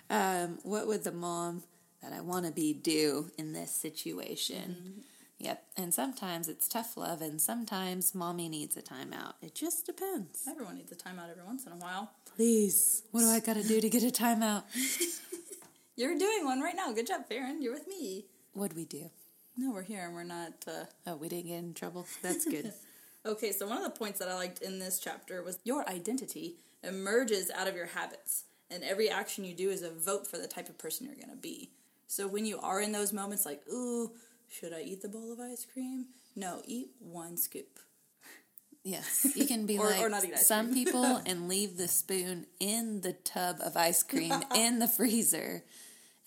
Um, 0.10 0.60
what 0.63 0.88
would 0.88 1.03
the 1.03 1.12
mom 1.12 1.63
that 2.01 2.13
I 2.13 2.22
want 2.22 2.46
to 2.46 2.51
be 2.51 2.74
do 2.74 3.29
in 3.38 3.53
this 3.53 3.72
situation. 3.72 5.03
Yep. 5.39 5.63
And 5.77 5.93
sometimes 5.93 6.50
it's 6.50 6.67
tough 6.67 6.98
love, 6.98 7.22
and 7.22 7.39
sometimes 7.39 8.13
mommy 8.13 8.50
needs 8.50 8.75
a 8.75 8.81
timeout. 8.81 9.34
It 9.41 9.55
just 9.55 9.86
depends. 9.86 10.46
Everyone 10.48 10.75
needs 10.75 10.91
a 10.91 10.96
timeout 10.96 11.31
every 11.31 11.46
once 11.46 11.65
in 11.65 11.72
a 11.72 11.77
while. 11.77 12.12
Please, 12.36 13.03
what 13.12 13.22
do 13.22 13.29
I 13.29 13.39
got 13.46 13.55
to 13.55 13.63
do 13.63 13.79
to 13.79 13.89
get 13.89 14.03
a 14.03 14.08
timeout? 14.08 14.63
You're 15.96 16.17
doing 16.17 16.46
one 16.46 16.62
right 16.62 16.75
now. 16.75 16.91
Good 16.91 17.08
job, 17.08 17.27
Farron. 17.27 17.62
You're 17.62 17.74
with 17.74 17.88
me. 17.88 18.25
What'd 18.53 18.75
we 18.75 18.86
do? 18.86 19.10
No, 19.58 19.72
we're 19.72 19.84
here 19.84 20.05
and 20.05 20.13
we're 20.13 20.24
not. 20.24 20.53
Uh... 20.67 20.86
Oh, 21.08 21.15
we 21.15 21.27
didn't 21.27 21.48
get 21.48 21.58
in 21.58 21.74
trouble. 21.74 22.05
That's 22.22 22.46
good. 22.46 22.74
Okay, 23.25 23.51
so 23.51 23.67
one 23.67 23.77
of 23.77 23.84
the 23.84 23.89
points 23.89 24.17
that 24.19 24.29
I 24.29 24.36
liked 24.36 24.62
in 24.62 24.79
this 24.79 24.98
chapter 24.98 25.43
was 25.43 25.60
your 25.65 25.88
identity 25.89 26.55
emerges 26.84 27.51
out 27.51 27.67
of 27.67 27.75
your 27.75 27.88
habits, 27.88 28.46
and 28.72 28.81
every 28.81 29.10
action 29.10 29.43
you 29.43 29.53
do 29.53 29.69
is 29.69 29.81
a 29.81 29.91
vote 29.91 30.25
for 30.25 30.38
the 30.38 30.48
type 30.48 30.69
of 30.69 30.77
person 30.77 31.05
you're 31.05 31.15
going 31.15 31.29
to 31.29 31.36
be. 31.36 31.69
So 32.08 32.29
when 32.29 32.46
you 32.46 32.60
are 32.60 32.79
in 32.79 32.93
those 32.93 33.12
moments 33.12 33.46
like, 33.46 33.62
ooh, 33.72 34.12
should 34.50 34.74
I 34.74 34.82
eat 34.82 35.01
the 35.01 35.10
bowl 35.10 35.32
of 35.32 35.39
ice 35.39 35.65
cream? 35.72 36.08
No, 36.36 36.62
eat 36.65 36.89
one 37.00 37.38
scoop. 37.38 37.79
Yes, 38.84 39.27
you 39.36 39.46
can 39.46 39.65
be 39.65 39.77
Or- 39.79 39.86
like 39.86 40.01
or 40.01 40.10
not 40.10 40.24
eat 40.25 40.34
ice 40.34 40.48
some 40.48 40.74
people 40.74 41.03
and 41.25 41.48
leave 41.48 41.77
the 41.77 41.88
spoon 41.88 42.48
in 42.60 43.01
the 43.01 43.13
tub 43.13 43.58
of 43.62 43.77
ice 43.77 44.03
cream 44.03 44.34
in 44.56 44.79
the 44.79 44.88
freezer, 44.88 45.63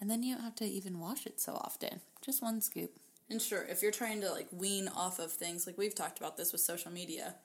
and 0.01 0.11
then 0.11 0.23
you 0.23 0.35
don't 0.35 0.45
have 0.45 0.55
to 0.57 0.65
even 0.65 1.01
wash 1.01 1.27
it 1.27 1.41
so 1.41 1.53
often. 1.55 2.01
Just 2.25 2.43
one 2.43 2.61
scoop. 2.61 2.93
And 3.31 3.41
sure, 3.41 3.65
if 3.69 3.83
you're 3.83 3.91
trying 3.93 4.21
to 4.21 4.31
like 4.31 4.49
wean 4.53 4.89
off 4.89 5.19
of 5.19 5.33
things, 5.33 5.67
like 5.67 5.79
we've 5.79 5.95
talked 5.95 6.19
about 6.19 6.37
this 6.37 6.53
with 6.53 6.61
social 6.61 6.93
media, 6.93 7.37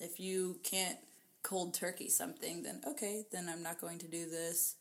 if 0.00 0.18
you 0.18 0.58
can't 0.64 0.98
cold 1.42 1.74
turkey 1.74 2.08
something, 2.08 2.62
then 2.64 2.80
okay, 2.86 3.24
then 3.30 3.48
I'm 3.48 3.62
not 3.62 3.80
going 3.80 3.98
to 4.00 4.08
do 4.08 4.28
this 4.28 4.74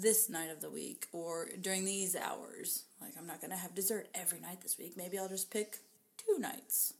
this 0.00 0.28
night 0.28 0.50
of 0.50 0.60
the 0.60 0.70
week 0.70 1.06
or 1.12 1.48
during 1.60 1.84
these 1.84 2.16
hours. 2.16 2.84
Like 3.00 3.12
I'm 3.18 3.26
not 3.26 3.40
going 3.40 3.50
to 3.50 3.56
have 3.56 3.74
dessert 3.74 4.08
every 4.14 4.40
night 4.40 4.60
this 4.62 4.78
week. 4.78 4.96
Maybe 4.96 5.18
I'll 5.18 5.28
just 5.28 5.50
pick 5.50 5.78
two 6.16 6.38
nights. 6.38 6.94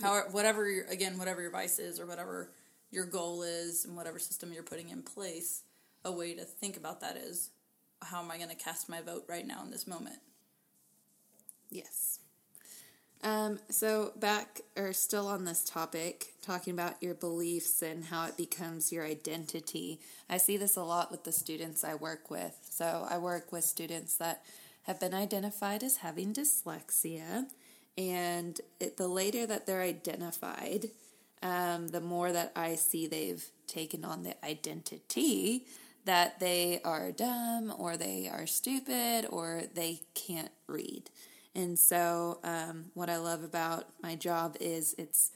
However, 0.00 0.28
whatever 0.30 0.68
your, 0.68 0.86
again, 0.86 1.18
whatever 1.18 1.40
your 1.40 1.50
vice 1.50 1.78
is 1.78 1.98
or 1.98 2.06
whatever 2.06 2.50
your 2.90 3.06
goal 3.06 3.42
is 3.42 3.84
and 3.84 3.96
whatever 3.96 4.18
system 4.18 4.52
you're 4.52 4.62
putting 4.62 4.90
in 4.90 5.02
place, 5.02 5.62
a 6.04 6.12
way 6.12 6.34
to 6.34 6.44
think 6.44 6.76
about 6.76 7.00
that 7.00 7.16
is 7.16 7.50
how 8.02 8.22
am 8.22 8.30
I 8.30 8.36
going 8.36 8.50
to 8.50 8.56
cast 8.56 8.88
my 8.88 9.00
vote 9.00 9.24
right 9.28 9.46
now 9.46 9.62
in 9.64 9.70
this 9.70 9.86
moment? 9.86 10.18
Yes. 11.70 12.20
Um, 13.22 13.58
so 13.70 14.12
back 14.16 14.60
or 14.76 14.92
still 14.92 15.26
on 15.26 15.44
this 15.44 15.64
topic, 15.64 16.34
talking 16.42 16.72
about 16.72 17.02
your 17.02 17.14
beliefs 17.14 17.82
and 17.82 18.04
how 18.04 18.26
it 18.26 18.36
becomes 18.36 18.92
your 18.92 19.04
identity. 19.04 20.00
I 20.28 20.36
see 20.36 20.56
this 20.56 20.76
a 20.76 20.82
lot 20.82 21.10
with 21.10 21.24
the 21.24 21.32
students 21.32 21.82
I 21.82 21.94
work 21.94 22.30
with. 22.30 22.56
So 22.68 23.06
I 23.08 23.18
work 23.18 23.52
with 23.52 23.64
students 23.64 24.16
that 24.18 24.44
have 24.82 25.00
been 25.00 25.14
identified 25.14 25.82
as 25.82 25.96
having 25.96 26.32
dyslexia, 26.32 27.46
and 27.98 28.60
it, 28.78 28.96
the 28.96 29.08
later 29.08 29.46
that 29.46 29.66
they're 29.66 29.82
identified, 29.82 30.90
um, 31.42 31.88
the 31.88 32.00
more 32.00 32.30
that 32.30 32.52
I 32.54 32.76
see 32.76 33.06
they've 33.06 33.44
taken 33.66 34.04
on 34.04 34.22
the 34.22 34.36
identity 34.44 35.66
that 36.04 36.38
they 36.38 36.80
are 36.84 37.10
dumb 37.10 37.74
or 37.76 37.96
they 37.96 38.30
are 38.32 38.46
stupid 38.46 39.26
or 39.28 39.62
they 39.74 40.02
can't 40.14 40.52
read. 40.68 41.10
And 41.56 41.78
so, 41.78 42.38
um, 42.44 42.86
what 42.92 43.08
I 43.08 43.16
love 43.16 43.42
about 43.42 43.86
my 44.02 44.14
job 44.14 44.58
is 44.60 44.94
it's 44.98 45.30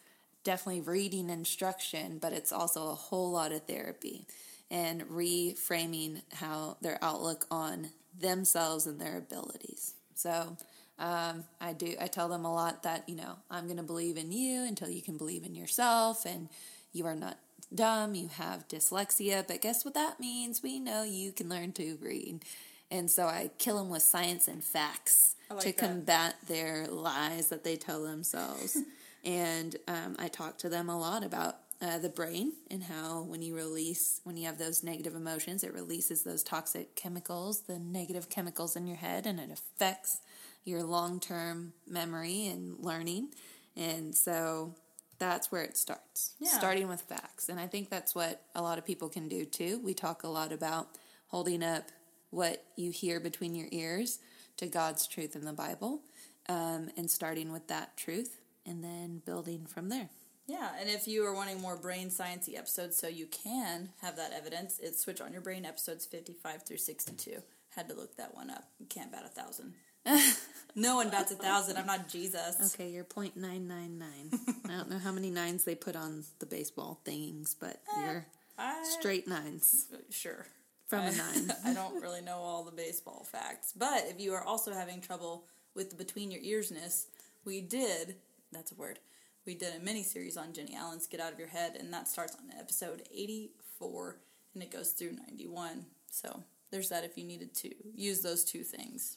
definitely 0.44 0.82
reading 0.82 1.30
instruction, 1.30 2.18
but 2.20 2.34
it's 2.34 2.52
also 2.52 2.90
a 2.90 2.94
whole 2.94 3.30
lot 3.30 3.52
of 3.52 3.62
therapy 3.62 4.26
and 4.70 5.02
reframing 5.08 6.20
how 6.34 6.76
their 6.82 6.98
outlook 7.02 7.46
on 7.50 7.88
themselves 8.18 8.86
and 8.86 9.00
their 9.00 9.16
abilities. 9.16 9.94
So, 10.14 10.58
um, 10.98 11.44
I 11.58 11.72
do. 11.72 11.94
I 11.98 12.06
tell 12.06 12.28
them 12.28 12.44
a 12.44 12.52
lot 12.52 12.82
that 12.82 13.08
you 13.08 13.16
know 13.16 13.36
I'm 13.50 13.64
going 13.64 13.78
to 13.78 13.82
believe 13.82 14.18
in 14.18 14.30
you 14.30 14.64
until 14.64 14.90
you 14.90 15.00
can 15.00 15.16
believe 15.16 15.46
in 15.46 15.54
yourself, 15.54 16.26
and 16.26 16.50
you 16.92 17.06
are 17.06 17.14
not 17.14 17.38
dumb. 17.74 18.14
You 18.14 18.28
have 18.28 18.68
dyslexia, 18.68 19.46
but 19.48 19.62
guess 19.62 19.86
what 19.86 19.94
that 19.94 20.20
means? 20.20 20.62
We 20.62 20.80
know 20.80 21.02
you 21.02 21.32
can 21.32 21.48
learn 21.48 21.72
to 21.72 21.96
read, 22.02 22.44
and 22.90 23.10
so 23.10 23.26
I 23.26 23.50
kill 23.58 23.78
them 23.78 23.88
with 23.90 24.02
science 24.02 24.48
and 24.48 24.62
facts 24.62 25.36
like 25.50 25.60
to 25.60 25.66
that. 25.72 25.76
combat 25.78 26.34
their 26.48 26.86
lies 26.88 27.48
that 27.48 27.64
they 27.64 27.76
tell 27.76 28.02
themselves. 28.02 28.76
and 29.24 29.76
um, 29.88 30.16
I 30.18 30.28
talk 30.28 30.58
to 30.58 30.68
them 30.68 30.88
a 30.88 30.98
lot 30.98 31.24
about 31.24 31.56
uh, 31.82 31.98
the 31.98 32.08
brain 32.08 32.52
and 32.70 32.82
how 32.82 33.22
when 33.22 33.40
you 33.42 33.54
release, 33.56 34.20
when 34.24 34.36
you 34.36 34.46
have 34.46 34.58
those 34.58 34.82
negative 34.82 35.14
emotions, 35.14 35.64
it 35.64 35.72
releases 35.72 36.22
those 36.22 36.42
toxic 36.42 36.94
chemicals, 36.94 37.62
the 37.62 37.78
negative 37.78 38.28
chemicals 38.28 38.76
in 38.76 38.86
your 38.86 38.96
head, 38.98 39.26
and 39.26 39.40
it 39.40 39.50
affects 39.50 40.20
your 40.64 40.82
long 40.82 41.20
term 41.20 41.72
memory 41.88 42.46
and 42.48 42.78
learning. 42.80 43.28
And 43.76 44.14
so 44.14 44.74
that's 45.18 45.50
where 45.50 45.62
it 45.62 45.76
starts, 45.76 46.34
Yeah. 46.38 46.50
starting 46.50 46.88
with 46.88 47.00
facts. 47.02 47.48
And 47.48 47.58
I 47.58 47.66
think 47.66 47.88
that's 47.88 48.14
what 48.14 48.42
a 48.54 48.62
lot 48.62 48.78
of 48.78 48.84
people 48.84 49.08
can 49.08 49.28
do 49.28 49.44
too. 49.44 49.80
We 49.82 49.94
talk 49.94 50.22
a 50.22 50.28
lot 50.28 50.52
about 50.52 50.88
holding 51.28 51.62
up 51.62 51.90
what 52.30 52.64
you 52.76 52.90
hear 52.90 53.20
between 53.20 53.54
your 53.54 53.68
ears 53.70 54.18
to 54.56 54.66
God's 54.66 55.06
truth 55.06 55.36
in 55.36 55.44
the 55.44 55.52
Bible 55.52 56.02
um, 56.48 56.90
and 56.96 57.10
starting 57.10 57.52
with 57.52 57.68
that 57.68 57.96
truth 57.96 58.40
and 58.66 58.82
then 58.82 59.22
building 59.24 59.66
from 59.66 59.88
there. 59.88 60.08
Yeah, 60.46 60.70
and 60.80 60.90
if 60.90 61.06
you 61.06 61.24
are 61.26 61.34
wanting 61.34 61.60
more 61.60 61.76
brain 61.76 62.08
sciencey 62.08 62.58
episodes 62.58 62.96
so 62.96 63.06
you 63.06 63.26
can 63.26 63.90
have 64.02 64.16
that 64.16 64.32
evidence, 64.32 64.80
it's 64.82 65.00
Switch 65.00 65.20
on 65.20 65.32
Your 65.32 65.42
Brain 65.42 65.64
episodes 65.64 66.06
55 66.06 66.64
through 66.66 66.78
62. 66.78 67.40
Had 67.76 67.88
to 67.88 67.94
look 67.94 68.16
that 68.16 68.34
one 68.34 68.50
up. 68.50 68.64
You 68.80 68.86
can't 68.86 69.12
bat 69.12 69.22
a 69.24 69.28
thousand. 69.28 69.74
no 70.74 70.96
one 70.96 71.10
bats 71.10 71.30
a 71.30 71.36
thousand. 71.36 71.76
I'm 71.76 71.86
not 71.86 72.08
Jesus. 72.08 72.74
Okay, 72.74 72.90
you're 72.90 73.04
point 73.04 73.36
nine 73.36 73.68
nine 73.68 73.98
nine. 73.98 74.40
I 74.64 74.68
don't 74.68 74.90
know 74.90 74.98
how 74.98 75.12
many 75.12 75.30
nines 75.30 75.64
they 75.64 75.74
put 75.74 75.94
on 75.94 76.24
the 76.38 76.46
baseball 76.46 77.00
things, 77.04 77.54
but 77.58 77.80
you're 78.00 78.26
I, 78.58 78.82
straight 78.98 79.28
nines 79.28 79.86
Sure. 80.10 80.46
From 80.90 81.00
I, 81.00 81.06
a 81.06 81.12
nine. 81.12 81.52
I 81.64 81.72
don't 81.72 82.02
really 82.02 82.20
know 82.20 82.38
all 82.38 82.64
the 82.64 82.72
baseball 82.72 83.24
facts. 83.30 83.72
But 83.76 84.06
if 84.08 84.20
you 84.20 84.34
are 84.34 84.42
also 84.42 84.72
having 84.72 85.00
trouble 85.00 85.44
with 85.74 85.90
the 85.90 85.96
between 85.96 86.32
your 86.32 86.42
earsness, 86.42 87.06
we 87.44 87.60
did, 87.60 88.16
that's 88.50 88.72
a 88.72 88.74
word, 88.74 88.98
we 89.46 89.54
did 89.54 89.74
a 89.74 89.78
mini 89.78 90.02
series 90.02 90.36
on 90.36 90.52
Jennie 90.52 90.74
Allen's 90.76 91.06
Get 91.06 91.20
Out 91.20 91.32
of 91.32 91.38
Your 91.38 91.48
Head, 91.48 91.76
and 91.78 91.92
that 91.92 92.08
starts 92.08 92.34
on 92.34 92.58
episode 92.58 93.02
84 93.14 94.16
and 94.52 94.62
it 94.64 94.72
goes 94.72 94.90
through 94.90 95.12
91. 95.12 95.86
So 96.10 96.42
there's 96.72 96.88
that 96.88 97.04
if 97.04 97.16
you 97.16 97.24
needed 97.24 97.54
to 97.54 97.70
use 97.94 98.20
those 98.20 98.44
two 98.44 98.64
things. 98.64 99.16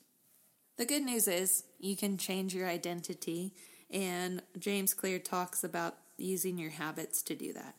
The 0.78 0.86
good 0.86 1.04
news 1.04 1.28
is 1.28 1.64
you 1.80 1.96
can 1.96 2.18
change 2.18 2.54
your 2.54 2.68
identity, 2.68 3.54
and 3.90 4.44
James 4.60 4.94
Clear 4.94 5.20
talks 5.20 5.64
about 5.64 5.98
using 6.18 6.58
your 6.58 6.72
habits 6.72 7.22
to 7.24 7.36
do 7.36 7.52
that. 7.54 7.76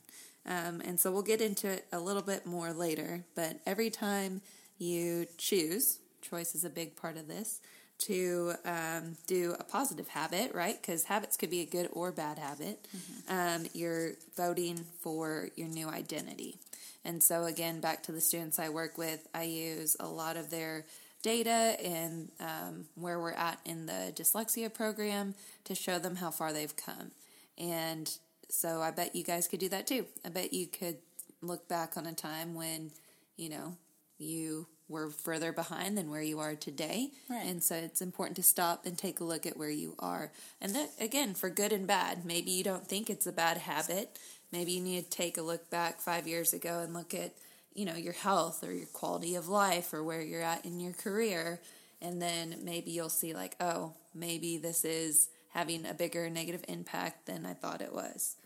Um, 0.46 0.82
and 0.84 1.00
so 1.00 1.10
we'll 1.10 1.22
get 1.22 1.40
into 1.40 1.68
it 1.68 1.86
a 1.92 1.98
little 1.98 2.22
bit 2.22 2.46
more 2.46 2.72
later, 2.72 3.24
but 3.34 3.60
every 3.64 3.90
time 3.90 4.42
you 4.78 5.26
choose, 5.38 5.98
choice 6.20 6.54
is 6.54 6.64
a 6.64 6.70
big 6.70 6.96
part 6.96 7.16
of 7.16 7.28
this, 7.28 7.60
to 7.96 8.54
um, 8.64 9.16
do 9.26 9.54
a 9.58 9.64
positive 9.64 10.08
habit, 10.08 10.52
right? 10.54 10.80
Because 10.80 11.04
habits 11.04 11.36
could 11.36 11.50
be 11.50 11.60
a 11.60 11.66
good 11.66 11.88
or 11.92 12.12
bad 12.12 12.38
habit. 12.38 12.86
Um, 13.28 13.66
you're 13.72 14.12
voting 14.36 14.84
for 15.00 15.48
your 15.56 15.68
new 15.68 15.88
identity. 15.88 16.58
And 17.04 17.22
so, 17.22 17.44
again, 17.44 17.80
back 17.80 18.02
to 18.04 18.12
the 18.12 18.20
students 18.20 18.58
I 18.58 18.68
work 18.68 18.98
with, 18.98 19.26
I 19.34 19.44
use 19.44 19.96
a 20.00 20.06
lot 20.06 20.36
of 20.36 20.50
their 20.50 20.84
data 21.22 21.76
and 21.82 22.30
um, 22.40 22.84
where 22.96 23.18
we're 23.18 23.32
at 23.32 23.58
in 23.64 23.86
the 23.86 24.12
dyslexia 24.14 24.72
program 24.72 25.34
to 25.64 25.74
show 25.74 25.98
them 25.98 26.16
how 26.16 26.30
far 26.30 26.52
they've 26.52 26.76
come. 26.76 27.12
And 27.56 28.10
so 28.48 28.80
I 28.80 28.90
bet 28.90 29.16
you 29.16 29.24
guys 29.24 29.48
could 29.48 29.60
do 29.60 29.68
that 29.70 29.86
too. 29.86 30.06
I 30.24 30.28
bet 30.28 30.52
you 30.52 30.66
could 30.66 30.98
look 31.40 31.68
back 31.68 31.96
on 31.96 32.06
a 32.06 32.12
time 32.12 32.54
when, 32.54 32.90
you 33.36 33.48
know, 33.48 33.76
you 34.18 34.66
were 34.88 35.10
further 35.10 35.52
behind 35.52 35.96
than 35.96 36.10
where 36.10 36.22
you 36.22 36.38
are 36.38 36.54
today. 36.54 37.10
Right. 37.28 37.46
And 37.46 37.62
so 37.62 37.74
it's 37.74 38.02
important 38.02 38.36
to 38.36 38.42
stop 38.42 38.86
and 38.86 38.96
take 38.96 39.20
a 39.20 39.24
look 39.24 39.46
at 39.46 39.56
where 39.56 39.70
you 39.70 39.94
are. 39.98 40.30
And 40.60 40.74
that, 40.74 40.90
again, 41.00 41.34
for 41.34 41.48
good 41.48 41.72
and 41.72 41.86
bad. 41.86 42.24
Maybe 42.24 42.50
you 42.50 42.62
don't 42.62 42.86
think 42.86 43.08
it's 43.08 43.26
a 43.26 43.32
bad 43.32 43.56
habit. 43.56 44.18
Maybe 44.52 44.72
you 44.72 44.82
need 44.82 45.04
to 45.04 45.10
take 45.10 45.38
a 45.38 45.42
look 45.42 45.70
back 45.70 46.00
five 46.00 46.28
years 46.28 46.52
ago 46.52 46.80
and 46.80 46.92
look 46.92 47.14
at, 47.14 47.32
you 47.72 47.84
know, 47.84 47.96
your 47.96 48.12
health 48.12 48.62
or 48.62 48.72
your 48.72 48.86
quality 48.86 49.34
of 49.34 49.48
life 49.48 49.92
or 49.92 50.04
where 50.04 50.22
you're 50.22 50.42
at 50.42 50.64
in 50.64 50.80
your 50.80 50.92
career. 50.92 51.60
And 52.02 52.20
then 52.20 52.56
maybe 52.62 52.90
you'll 52.90 53.08
see, 53.08 53.32
like, 53.32 53.56
oh, 53.60 53.94
maybe 54.14 54.58
this 54.58 54.84
is 54.84 55.28
having 55.54 55.86
a 55.86 55.94
bigger 55.94 56.28
negative 56.28 56.64
impact 56.68 57.26
than 57.26 57.46
I 57.46 57.54
thought 57.54 57.80
it 57.80 57.94
was. 57.94 58.36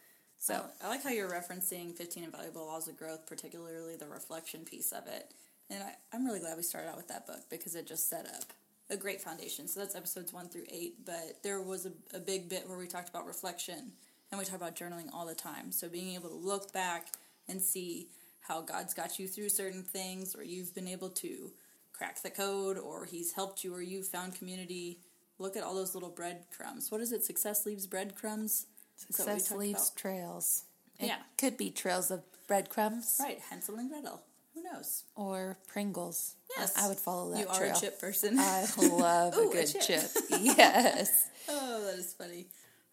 So, 0.41 0.65
I 0.83 0.89
like 0.89 1.03
how 1.03 1.11
you're 1.11 1.29
referencing 1.29 1.97
15 1.97 2.23
Invaluable 2.23 2.67
Laws 2.67 2.87
of 2.87 2.97
Growth, 2.97 3.27
particularly 3.27 3.97
the 3.97 4.07
reflection 4.07 4.65
piece 4.65 4.93
of 4.93 5.09
it. 5.09 5.33
And 5.69 5.83
I, 5.83 5.95
I'm 6.13 6.25
really 6.25 6.39
glad 6.39 6.57
we 6.57 6.63
started 6.63 6.89
out 6.89 6.97
with 6.97 7.09
that 7.09 7.27
book 7.27 7.41
because 7.51 7.75
it 7.75 7.89
just 7.89 8.09
set 8.09 8.27
up 8.27 8.53
a 8.91 8.97
great 8.97 9.21
foundation. 9.21 9.67
So 9.67 9.81
that's 9.81 9.97
episodes 9.97 10.33
one 10.33 10.49
through 10.49 10.65
eight. 10.71 11.05
But 11.05 11.43
there 11.43 11.61
was 11.61 11.87
a, 11.87 11.93
a 12.15 12.21
big 12.21 12.49
bit 12.49 12.69
where 12.69 12.79
we 12.79 12.87
talked 12.87 13.09
about 13.09 13.27
reflection 13.27 13.93
and 14.31 14.39
we 14.39 14.45
talk 14.45 14.57
about 14.57 14.77
journaling 14.77 15.13
all 15.13 15.27
the 15.27 15.35
time. 15.35 15.73
So 15.73 15.89
being 15.89 16.15
able 16.15 16.29
to 16.29 16.37
look 16.37 16.73
back 16.73 17.09
and 17.49 17.61
see 17.61 18.09
how 18.41 18.61
God's 18.61 18.95
got 18.95 19.19
you 19.19 19.27
through 19.27 19.49
certain 19.49 19.83
things 19.83 20.35
or 20.35 20.43
you've 20.43 20.75
been 20.75 20.89
able 20.89 21.11
to 21.11 21.51
crack 21.93 22.23
the 22.23 22.31
code 22.31 22.79
or 22.79 23.05
he's 23.05 23.33
helped 23.33 23.65
you 23.65 23.75
or 23.75 23.83
you've 23.83 24.07
found 24.07 24.35
community. 24.35 25.01
Look 25.39 25.57
at 25.57 25.63
all 25.63 25.75
those 25.75 25.95
little 25.95 26.11
breadcrumbs. 26.11 26.91
What 26.91 27.01
is 27.01 27.13
it? 27.13 27.25
Success 27.25 27.65
leaves 27.67 27.87
breadcrumbs. 27.87 28.67
Is 29.09 29.17
that 29.17 29.27
what 29.27 29.35
we 29.35 29.39
Success 29.41 29.57
leaves 29.59 29.89
about? 29.91 29.97
trails. 29.97 30.65
It 30.99 31.07
Yeah. 31.07 31.19
could 31.37 31.57
be 31.57 31.71
trails 31.71 32.11
of 32.11 32.23
breadcrumbs 32.49 33.17
Right, 33.21 33.39
Hansel 33.51 33.77
and 33.77 33.89
Gretel. 33.89 34.23
Who 34.55 34.63
knows? 34.65 35.05
or 35.15 35.59
Pringles. 35.69 36.35
Yes. 36.57 36.77
I, 36.77 36.89
would 36.89 36.99
follow 36.99 37.31
that 37.31 37.39
You 37.41 37.47
are 37.47 37.57
trail. 37.57 37.77
a 37.77 37.81
chip 37.81 38.01
person. 38.01 38.37
I 38.39 38.67
love 38.79 39.35
Ooh, 39.39 39.47
a 39.47 39.49
a 39.51 39.53
good 39.53 39.67
chip. 39.67 39.83
chip. 39.83 40.11
Yes. 40.41 41.29
Oh, 41.49 41.85
that 41.85 41.95
is 41.99 42.13
funny. 42.15 42.49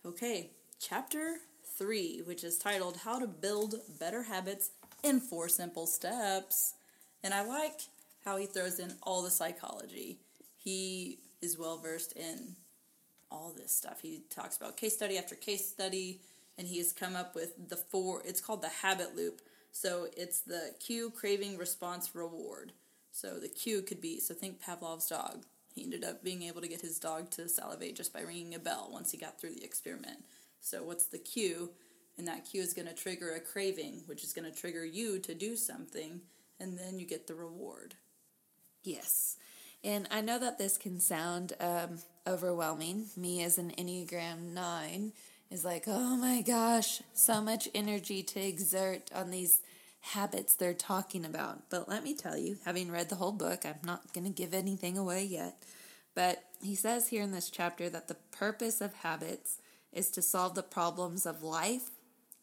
Okay, 0.05 0.51
chapter 0.79 1.37
three, 1.77 2.21
which 2.25 2.43
is 2.43 2.59
titled 2.59 2.97
How 2.97 3.17
to 3.17 3.25
Build 3.25 3.75
Better 3.99 4.23
Habits 4.23 4.69
in 5.01 5.19
Four 5.19 5.49
Simple 5.49 5.87
Steps. 5.87 6.73
And 7.23 7.33
I 7.33 7.41
like 7.43 7.81
how 8.23 8.37
he 8.37 8.45
throws 8.45 8.77
in 8.79 8.93
all 9.01 9.23
the 9.23 9.31
psychology. 9.31 10.19
He 10.57 11.17
is 11.45 11.57
well 11.57 11.77
versed 11.77 12.11
in 12.13 12.55
all 13.31 13.53
this 13.55 13.73
stuff. 13.73 14.01
He 14.01 14.23
talks 14.29 14.57
about 14.57 14.77
case 14.77 14.95
study 14.95 15.17
after 15.17 15.35
case 15.35 15.67
study, 15.67 16.19
and 16.57 16.67
he 16.67 16.77
has 16.79 16.91
come 16.91 17.15
up 17.15 17.35
with 17.35 17.69
the 17.69 17.77
four, 17.77 18.21
it's 18.25 18.41
called 18.41 18.61
the 18.61 18.69
habit 18.69 19.15
loop. 19.15 19.41
So 19.71 20.07
it's 20.15 20.39
the 20.39 20.73
cue, 20.79 21.09
craving, 21.09 21.57
response, 21.57 22.15
reward. 22.15 22.71
So 23.11 23.39
the 23.39 23.49
cue 23.49 23.81
could 23.81 24.01
be, 24.01 24.19
so 24.19 24.33
think 24.33 24.61
Pavlov's 24.61 25.07
dog. 25.07 25.45
He 25.73 25.83
ended 25.83 26.05
up 26.05 26.23
being 26.23 26.43
able 26.43 26.61
to 26.61 26.67
get 26.67 26.81
his 26.81 26.99
dog 26.99 27.29
to 27.31 27.49
salivate 27.49 27.95
just 27.95 28.13
by 28.13 28.21
ringing 28.21 28.55
a 28.55 28.59
bell 28.59 28.89
once 28.91 29.11
he 29.11 29.17
got 29.17 29.39
through 29.39 29.55
the 29.55 29.63
experiment. 29.63 30.23
So 30.61 30.83
what's 30.83 31.07
the 31.07 31.17
cue? 31.17 31.71
And 32.17 32.27
that 32.27 32.45
cue 32.45 32.61
is 32.61 32.73
going 32.73 32.87
to 32.87 32.93
trigger 32.93 33.33
a 33.33 33.41
craving, 33.41 34.03
which 34.05 34.23
is 34.23 34.31
going 34.31 34.49
to 34.49 34.57
trigger 34.57 34.85
you 34.85 35.19
to 35.19 35.35
do 35.35 35.57
something, 35.57 36.21
and 36.59 36.77
then 36.77 36.97
you 36.97 37.05
get 37.05 37.27
the 37.27 37.35
reward. 37.35 37.95
Yes. 38.83 39.35
And 39.85 40.07
I 40.09 40.21
know 40.21 40.39
that 40.39 40.57
this 40.57 40.79
can 40.79 40.99
sound 40.99 41.53
um, 41.59 41.99
overwhelming. 42.25 43.05
Me 43.15 43.43
as 43.43 43.59
an 43.59 43.71
Enneagram 43.77 44.51
9 44.51 45.13
is 45.51 45.63
like, 45.63 45.83
oh 45.85 46.17
my 46.17 46.41
gosh, 46.41 47.03
so 47.13 47.39
much 47.39 47.69
energy 47.75 48.23
to 48.23 48.39
exert 48.39 49.11
on 49.13 49.29
these 49.29 49.61
habits 50.01 50.55
they're 50.55 50.73
talking 50.73 51.23
about. 51.23 51.69
But 51.69 51.87
let 51.87 52.03
me 52.03 52.15
tell 52.15 52.35
you, 52.35 52.57
having 52.65 52.91
read 52.91 53.09
the 53.09 53.15
whole 53.15 53.31
book, 53.31 53.63
I'm 53.63 53.75
not 53.83 54.11
going 54.11 54.25
to 54.25 54.33
give 54.33 54.55
anything 54.55 54.97
away 54.97 55.23
yet. 55.23 55.61
But 56.15 56.43
he 56.63 56.73
says 56.73 57.09
here 57.09 57.21
in 57.21 57.31
this 57.31 57.51
chapter 57.51 57.87
that 57.91 58.07
the 58.07 58.17
purpose 58.31 58.81
of 58.81 58.91
habits 58.95 59.59
is 59.93 60.09
to 60.11 60.21
solve 60.23 60.55
the 60.55 60.63
problems 60.63 61.27
of 61.27 61.43
life, 61.43 61.91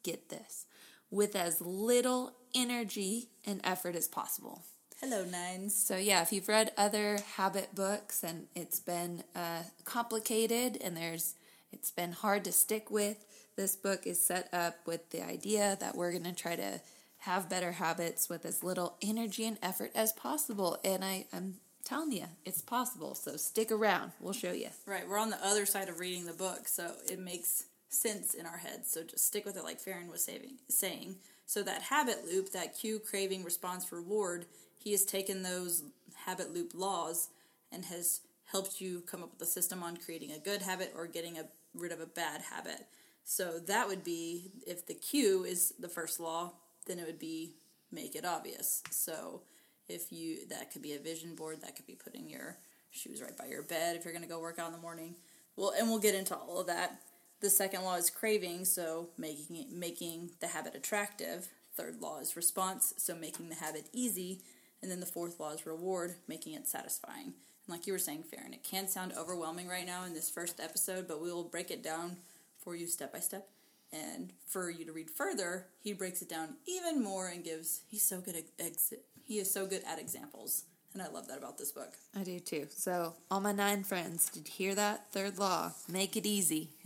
get 0.05 0.29
this, 0.29 0.67
with 1.11 1.35
as 1.35 1.61
little 1.61 2.35
energy 2.55 3.31
and 3.45 3.61
effort 3.65 3.97
as 3.97 4.07
possible. 4.07 4.63
Hello, 5.05 5.25
nines. 5.25 5.75
So 5.75 5.97
yeah, 5.97 6.23
if 6.23 6.33
you've 6.33 6.47
read 6.47 6.71
other 6.79 7.19
habit 7.35 7.75
books 7.75 8.23
and 8.23 8.47
it's 8.55 8.79
been 8.79 9.25
uh, 9.35 9.65
complicated 9.85 10.79
and 10.81 10.97
there's 10.97 11.35
it's 11.73 11.91
been 11.91 12.13
hard 12.13 12.45
to 12.45 12.53
stick 12.53 12.89
with, 12.89 13.17
this 13.57 13.75
book 13.75 14.07
is 14.07 14.25
set 14.25 14.49
up 14.53 14.77
with 14.87 15.11
the 15.11 15.21
idea 15.21 15.77
that 15.81 15.97
we're 15.97 16.13
going 16.13 16.23
to 16.23 16.33
try 16.33 16.55
to 16.55 16.81
have 17.19 17.51
better 17.51 17.73
habits 17.73 18.29
with 18.29 18.47
as 18.47 18.63
little 18.63 18.95
energy 19.03 19.45
and 19.45 19.59
effort 19.61 19.91
as 19.97 20.13
possible. 20.13 20.79
And 20.85 21.05
I, 21.05 21.27
I'm 21.33 21.57
telling 21.85 22.13
you, 22.13 22.27
it's 22.45 22.63
possible. 22.63 23.17
So 23.17 23.37
stick 23.37 23.73
around. 23.73 24.13
We'll 24.21 24.33
show 24.33 24.53
you. 24.53 24.69
Right, 24.87 25.09
we're 25.09 25.19
on 25.19 25.31
the 25.31 25.45
other 25.45 25.67
side 25.67 25.89
of 25.89 25.99
reading 25.99 26.27
the 26.27 26.33
book, 26.33 26.69
so 26.69 26.93
it 27.11 27.19
makes 27.19 27.65
sense 27.89 28.35
in 28.35 28.47
our 28.47 28.59
heads. 28.59 28.93
So 28.93 29.03
just 29.03 29.27
stick 29.27 29.45
with 29.47 29.57
it, 29.57 29.65
like 29.65 29.81
Farron 29.81 30.13
was 30.13 30.23
saving, 30.23 30.59
saying. 30.69 31.17
So 31.45 31.65
that 31.65 31.83
habit 31.83 32.25
loop, 32.25 32.53
that 32.53 32.79
cue, 32.79 33.01
craving, 33.01 33.43
response, 33.43 33.91
reward, 33.91 34.47
he 34.83 34.93
has 34.93 35.05
taken 35.05 35.43
those 35.43 35.85
habit 36.27 36.53
loop 36.53 36.73
laws 36.75 37.29
and 37.71 37.85
has 37.87 38.21
helped 38.51 38.81
you 38.81 39.03
come 39.07 39.23
up 39.23 39.33
with 39.33 39.49
a 39.49 39.51
system 39.51 39.83
on 39.83 39.97
creating 39.97 40.33
a 40.33 40.39
good 40.39 40.63
habit 40.63 40.93
or 40.97 41.07
getting 41.07 41.39
a, 41.39 41.45
rid 41.75 41.93
of 41.93 42.01
a 42.01 42.07
bad 42.07 42.43
habit. 42.43 42.87
So 43.25 43.59
that 43.67 43.89
would 43.89 44.05
be 44.05 44.51
if 44.67 44.87
the 44.87 44.95
cue 44.95 45.45
is 45.45 45.73
the 45.79 45.89
first 45.89 46.21
law, 46.21 46.53
then 46.87 46.99
it 46.99 47.07
would 47.07 47.19
be 47.19 47.55
make 47.91 48.17
it 48.17 48.25
obvious. 48.25 48.83
So 48.91 49.43
if 49.89 50.13
you 50.13 50.47
that 50.49 50.73
could 50.73 50.83
be 50.83 50.95
a 50.95 50.99
vision 50.99 51.35
board, 51.35 51.61
that 51.63 51.77
could 51.77 51.87
be 51.87 51.95
putting 51.95 52.29
your 52.29 52.57
shoes 52.91 53.23
right 53.23 53.37
by 53.37 53.47
your 53.47 53.63
bed 53.63 53.97
if 53.97 54.05
you're 54.05 54.13
going 54.13 54.25
to 54.25 54.29
go 54.29 54.41
work 54.41 54.59
out 54.59 54.67
in 54.67 54.73
the 54.73 54.79
morning. 54.79 55.15
Well, 55.57 55.73
and 55.79 55.89
we'll 55.89 55.99
get 55.99 56.15
into 56.15 56.35
all 56.35 56.61
of 56.61 56.67
that. 56.67 57.01
The 57.41 57.51
second 57.51 57.83
law 57.83 57.97
is 57.97 58.11
craving, 58.11 58.65
so 58.65 59.09
making 59.19 59.57
it, 59.57 59.71
making 59.73 60.31
the 60.41 60.49
habit 60.49 60.75
attractive. 60.75 61.49
Third 61.75 62.01
law 62.01 62.21
is 62.21 62.37
response, 62.37 62.95
so 62.97 63.15
making 63.15 63.49
the 63.49 63.57
habit 63.57 63.89
easy, 63.93 64.43
and 64.83 64.91
then 64.91 65.01
the 65.01 65.07
fourth 65.07 65.39
law 65.41 65.51
is 65.53 65.67
reward, 65.67 66.15
making 66.29 66.55
it 66.55 66.67
satisfying. 66.67 67.27
And 67.67 67.69
like 67.69 67.87
you 67.87 67.93
were 67.93 67.99
saying, 67.99 68.25
Farron, 68.25 68.53
it 68.55 68.65
can 68.65 68.89
sound 68.89 69.13
overwhelming 69.17 69.69
right 69.69 69.87
now 69.87 70.05
in 70.05 70.15
this 70.15 70.29
first 70.31 70.61
episode, 70.61 71.07
but 71.07 71.23
we 71.23 71.33
will 71.33 71.45
break 71.45 71.71
it 71.71 71.83
down 71.83 72.17
for 72.59 72.75
you 72.75 72.87
step 72.87 73.13
by 73.13 73.21
step. 73.21 73.49
And 73.93 74.33
for 74.47 74.71
you 74.71 74.85
to 74.87 74.93
read 74.93 75.11
further, 75.11 75.67
he 75.81 75.93
breaks 75.93 76.23
it 76.23 76.29
down 76.29 76.55
even 76.67 77.03
more 77.03 77.29
and 77.29 77.45
gives. 77.45 77.83
He's 77.89 78.03
so 78.03 78.21
good 78.21 78.37
at 78.37 78.45
ex- 78.59 78.95
he 79.25 79.39
is 79.39 79.53
so 79.53 79.67
good 79.67 79.83
at 79.87 79.99
examples, 79.99 80.65
and 80.95 81.03
I 81.03 81.09
love 81.09 81.29
that 81.29 81.39
about 81.39 81.59
this 81.59 81.73
book. 81.73 81.93
I 82.19 82.23
do 82.25 82.41
too. 82.41 82.67
So 82.71 83.15
all 83.31 83.41
my 83.41 83.53
nine 83.53 83.85
friends, 83.85 84.31
did 84.31 84.49
you 84.49 84.53
hear 84.55 84.75
that? 84.75 85.13
Third 85.13 85.39
law, 85.39 85.73
make 85.89 86.17
it 86.17 86.27
easy. 86.27 86.71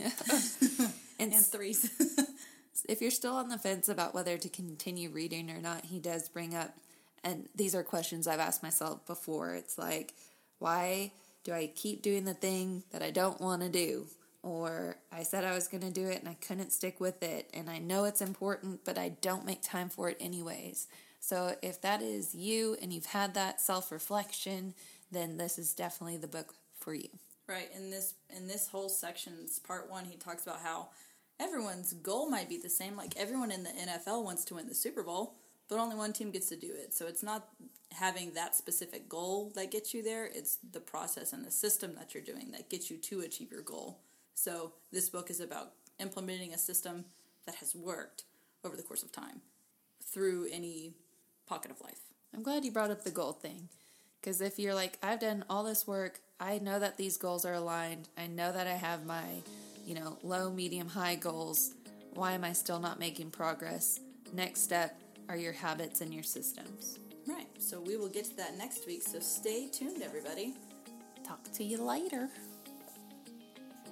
and 1.19 1.33
And 1.33 1.45
threes. 1.45 1.89
if 2.89 3.01
you're 3.01 3.09
still 3.11 3.35
on 3.35 3.49
the 3.49 3.57
fence 3.57 3.89
about 3.89 4.13
whether 4.13 4.37
to 4.37 4.49
continue 4.49 5.09
reading 5.09 5.49
or 5.49 5.59
not, 5.61 5.85
he 5.85 5.99
does 5.99 6.29
bring 6.29 6.55
up, 6.55 6.75
and 7.27 7.49
these 7.55 7.75
are 7.75 7.83
questions 7.83 8.25
I've 8.25 8.39
asked 8.39 8.63
myself 8.63 9.05
before. 9.05 9.53
It's 9.53 9.77
like, 9.77 10.13
why 10.59 11.11
do 11.43 11.51
I 11.51 11.69
keep 11.75 12.01
doing 12.01 12.23
the 12.23 12.33
thing 12.33 12.83
that 12.91 13.03
I 13.03 13.11
don't 13.11 13.41
want 13.41 13.61
to 13.63 13.69
do? 13.69 14.05
Or 14.43 14.95
I 15.11 15.23
said 15.23 15.43
I 15.43 15.53
was 15.53 15.67
going 15.67 15.83
to 15.83 15.91
do 15.91 16.07
it 16.07 16.19
and 16.19 16.29
I 16.29 16.35
couldn't 16.35 16.71
stick 16.71 17.01
with 17.01 17.21
it, 17.21 17.49
and 17.53 17.69
I 17.69 17.79
know 17.79 18.05
it's 18.05 18.21
important, 18.21 18.85
but 18.85 18.97
I 18.97 19.09
don't 19.09 19.45
make 19.45 19.61
time 19.61 19.89
for 19.89 20.09
it 20.09 20.15
anyways. 20.21 20.87
So 21.19 21.55
if 21.61 21.81
that 21.81 22.01
is 22.01 22.33
you 22.33 22.77
and 22.81 22.93
you've 22.93 23.07
had 23.07 23.33
that 23.33 23.59
self 23.59 23.91
reflection, 23.91 24.73
then 25.11 25.37
this 25.37 25.59
is 25.59 25.73
definitely 25.73 26.17
the 26.17 26.27
book 26.27 26.53
for 26.79 26.93
you. 26.93 27.09
Right. 27.49 27.69
In 27.75 27.89
this 27.89 28.13
in 28.33 28.47
this 28.47 28.69
whole 28.69 28.87
section's 28.87 29.59
part 29.59 29.91
one, 29.91 30.05
he 30.05 30.15
talks 30.15 30.43
about 30.43 30.61
how 30.61 30.89
everyone's 31.41 31.91
goal 31.91 32.29
might 32.29 32.47
be 32.47 32.57
the 32.57 32.69
same. 32.69 32.95
Like 32.95 33.17
everyone 33.17 33.51
in 33.51 33.63
the 33.63 33.69
NFL 33.69 34.23
wants 34.23 34.45
to 34.45 34.55
win 34.55 34.67
the 34.67 34.75
Super 34.75 35.03
Bowl, 35.03 35.35
but 35.67 35.79
only 35.79 35.95
one 35.95 36.13
team 36.13 36.31
gets 36.31 36.49
to 36.49 36.55
do 36.55 36.71
it. 36.73 36.93
So 36.93 37.07
it's 37.07 37.23
not 37.23 37.47
having 37.91 38.33
that 38.33 38.55
specific 38.55 39.09
goal 39.09 39.51
that 39.55 39.71
gets 39.71 39.93
you 39.93 40.03
there. 40.03 40.25
It's 40.25 40.57
the 40.71 40.79
process 40.79 41.33
and 41.33 41.45
the 41.45 41.51
system 41.51 41.95
that 41.95 42.13
you're 42.13 42.23
doing 42.23 42.51
that 42.51 42.69
gets 42.69 42.89
you 42.89 42.97
to 42.97 43.21
achieve 43.21 43.51
your 43.51 43.61
goal. 43.61 43.99
So 44.33 44.73
this 44.91 45.09
book 45.09 45.29
is 45.29 45.39
about 45.39 45.73
implementing 45.99 46.53
a 46.53 46.57
system 46.57 47.05
that 47.45 47.55
has 47.55 47.75
worked 47.75 48.23
over 48.63 48.75
the 48.75 48.83
course 48.83 49.03
of 49.03 49.11
time 49.11 49.41
through 50.03 50.47
any 50.51 50.93
pocket 51.47 51.71
of 51.71 51.81
life. 51.81 51.99
I'm 52.33 52.43
glad 52.43 52.65
you 52.65 52.71
brought 52.71 52.91
up 52.91 53.03
the 53.03 53.11
goal 53.11 53.31
thing. 53.31 53.69
Because 54.19 54.41
if 54.41 54.59
you're 54.59 54.75
like, 54.75 54.97
I've 55.01 55.19
done 55.19 55.45
all 55.49 55.63
this 55.63 55.87
work, 55.87 56.19
I 56.39 56.59
know 56.59 56.79
that 56.79 56.97
these 56.97 57.17
goals 57.17 57.45
are 57.45 57.53
aligned, 57.53 58.09
I 58.17 58.27
know 58.27 58.51
that 58.51 58.67
I 58.67 58.73
have 58.73 59.05
my, 59.05 59.23
you 59.85 59.95
know, 59.95 60.17
low, 60.21 60.51
medium, 60.51 60.89
high 60.89 61.15
goals, 61.15 61.73
why 62.13 62.33
am 62.33 62.43
I 62.43 62.53
still 62.53 62.79
not 62.79 62.99
making 62.99 63.31
progress? 63.31 63.99
Next 64.33 64.61
step 64.61 64.99
are 65.29 65.37
your 65.37 65.53
habits 65.53 66.01
and 66.01 66.13
your 66.13 66.23
systems. 66.23 66.99
Right. 67.27 67.47
So 67.59 67.79
we 67.79 67.97
will 67.97 68.07
get 68.07 68.25
to 68.25 68.37
that 68.37 68.57
next 68.57 68.87
week. 68.87 69.03
So 69.03 69.19
stay 69.19 69.67
tuned, 69.67 70.01
everybody. 70.01 70.53
Talk 71.25 71.43
to 71.53 71.63
you 71.63 71.83
later. 71.83 72.29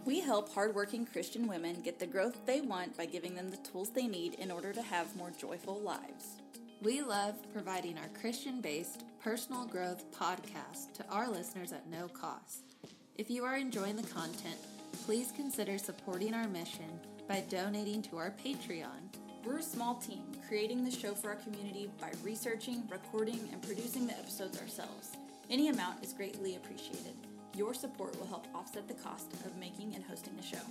We 0.06 0.22
help 0.22 0.54
hardworking 0.54 1.06
Christian 1.06 1.48
women 1.48 1.82
get 1.82 2.00
the 2.00 2.06
growth 2.06 2.46
they 2.46 2.62
want 2.62 2.96
by 2.96 3.08
giving 3.08 3.36
them 3.36 3.50
the 3.50 3.58
tools 3.58 3.90
they 3.90 4.08
need 4.08 4.36
in 4.36 4.52
order 4.52 4.72
to 4.72 4.82
have 4.82 5.16
more 5.16 5.32
joyful 5.32 5.80
lives. 5.82 6.38
We 6.82 7.02
love 7.02 7.36
providing 7.52 7.98
our 7.98 8.10
Christian 8.20 8.62
based 8.62 9.04
personal 9.24 9.66
growth 9.66 10.06
podcast 10.12 10.94
to 10.94 11.06
our 11.10 11.28
listeners 11.28 11.74
at 11.74 11.90
no 11.90 12.08
cost. 12.08 12.76
If 13.18 13.32
you 13.32 13.44
are 13.44 13.56
enjoying 13.56 13.96
the 13.96 14.04
content, 14.04 14.58
please 15.06 15.34
consider 15.36 15.78
supporting 15.78 16.34
our 16.34 16.48
mission 16.48 17.00
by 17.28 17.44
donating 17.50 18.04
to 18.04 18.18
our 18.18 18.32
Patreon. 18.46 19.10
We're 19.46 19.60
a 19.60 19.64
small 19.64 19.94
team 19.94 20.24
creating 20.48 20.84
the 20.84 20.90
show 20.90 21.14
for 21.14 21.30
our 21.30 21.36
community 21.36 21.88
by 22.02 22.10
researching, 22.24 22.82
recording, 22.90 23.48
and 23.52 23.62
producing 23.62 24.08
the 24.08 24.18
episodes 24.18 24.60
ourselves. 24.60 25.12
Any 25.52 25.70
amount 25.70 26.04
is 26.04 26.14
greatly 26.14 26.56
appreciated. 26.56 27.14
Your 27.56 27.76
support 27.76 28.20
will 28.20 28.26
help 28.26 28.48
offset 28.56 28.88
the 28.88 28.96
cost 28.96 29.32
of 29.46 29.56
making 29.58 29.94
and 29.94 30.04
hosting 30.04 30.36
the 30.36 30.42
show. 30.42 30.64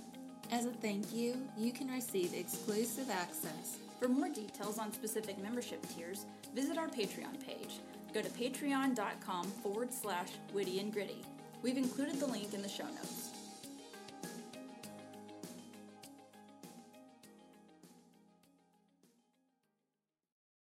As 0.51 0.65
a 0.65 0.71
thank 0.71 1.13
you, 1.13 1.37
you 1.57 1.71
can 1.71 1.87
receive 1.89 2.33
exclusive 2.33 3.09
access. 3.09 3.77
For 3.97 4.09
more 4.09 4.27
details 4.27 4.77
on 4.77 4.91
specific 4.91 5.41
membership 5.41 5.81
tiers, 5.95 6.25
visit 6.53 6.77
our 6.77 6.89
Patreon 6.89 7.45
page. 7.45 7.79
Go 8.13 8.21
to 8.21 8.29
patreon.com 8.29 9.45
forward 9.63 9.93
slash 9.93 10.31
witty 10.53 10.79
and 10.79 10.91
gritty. 10.91 11.21
We've 11.63 11.77
included 11.77 12.19
the 12.19 12.27
link 12.27 12.53
in 12.53 12.61
the 12.61 12.67
show 12.67 12.83
notes. 12.83 13.24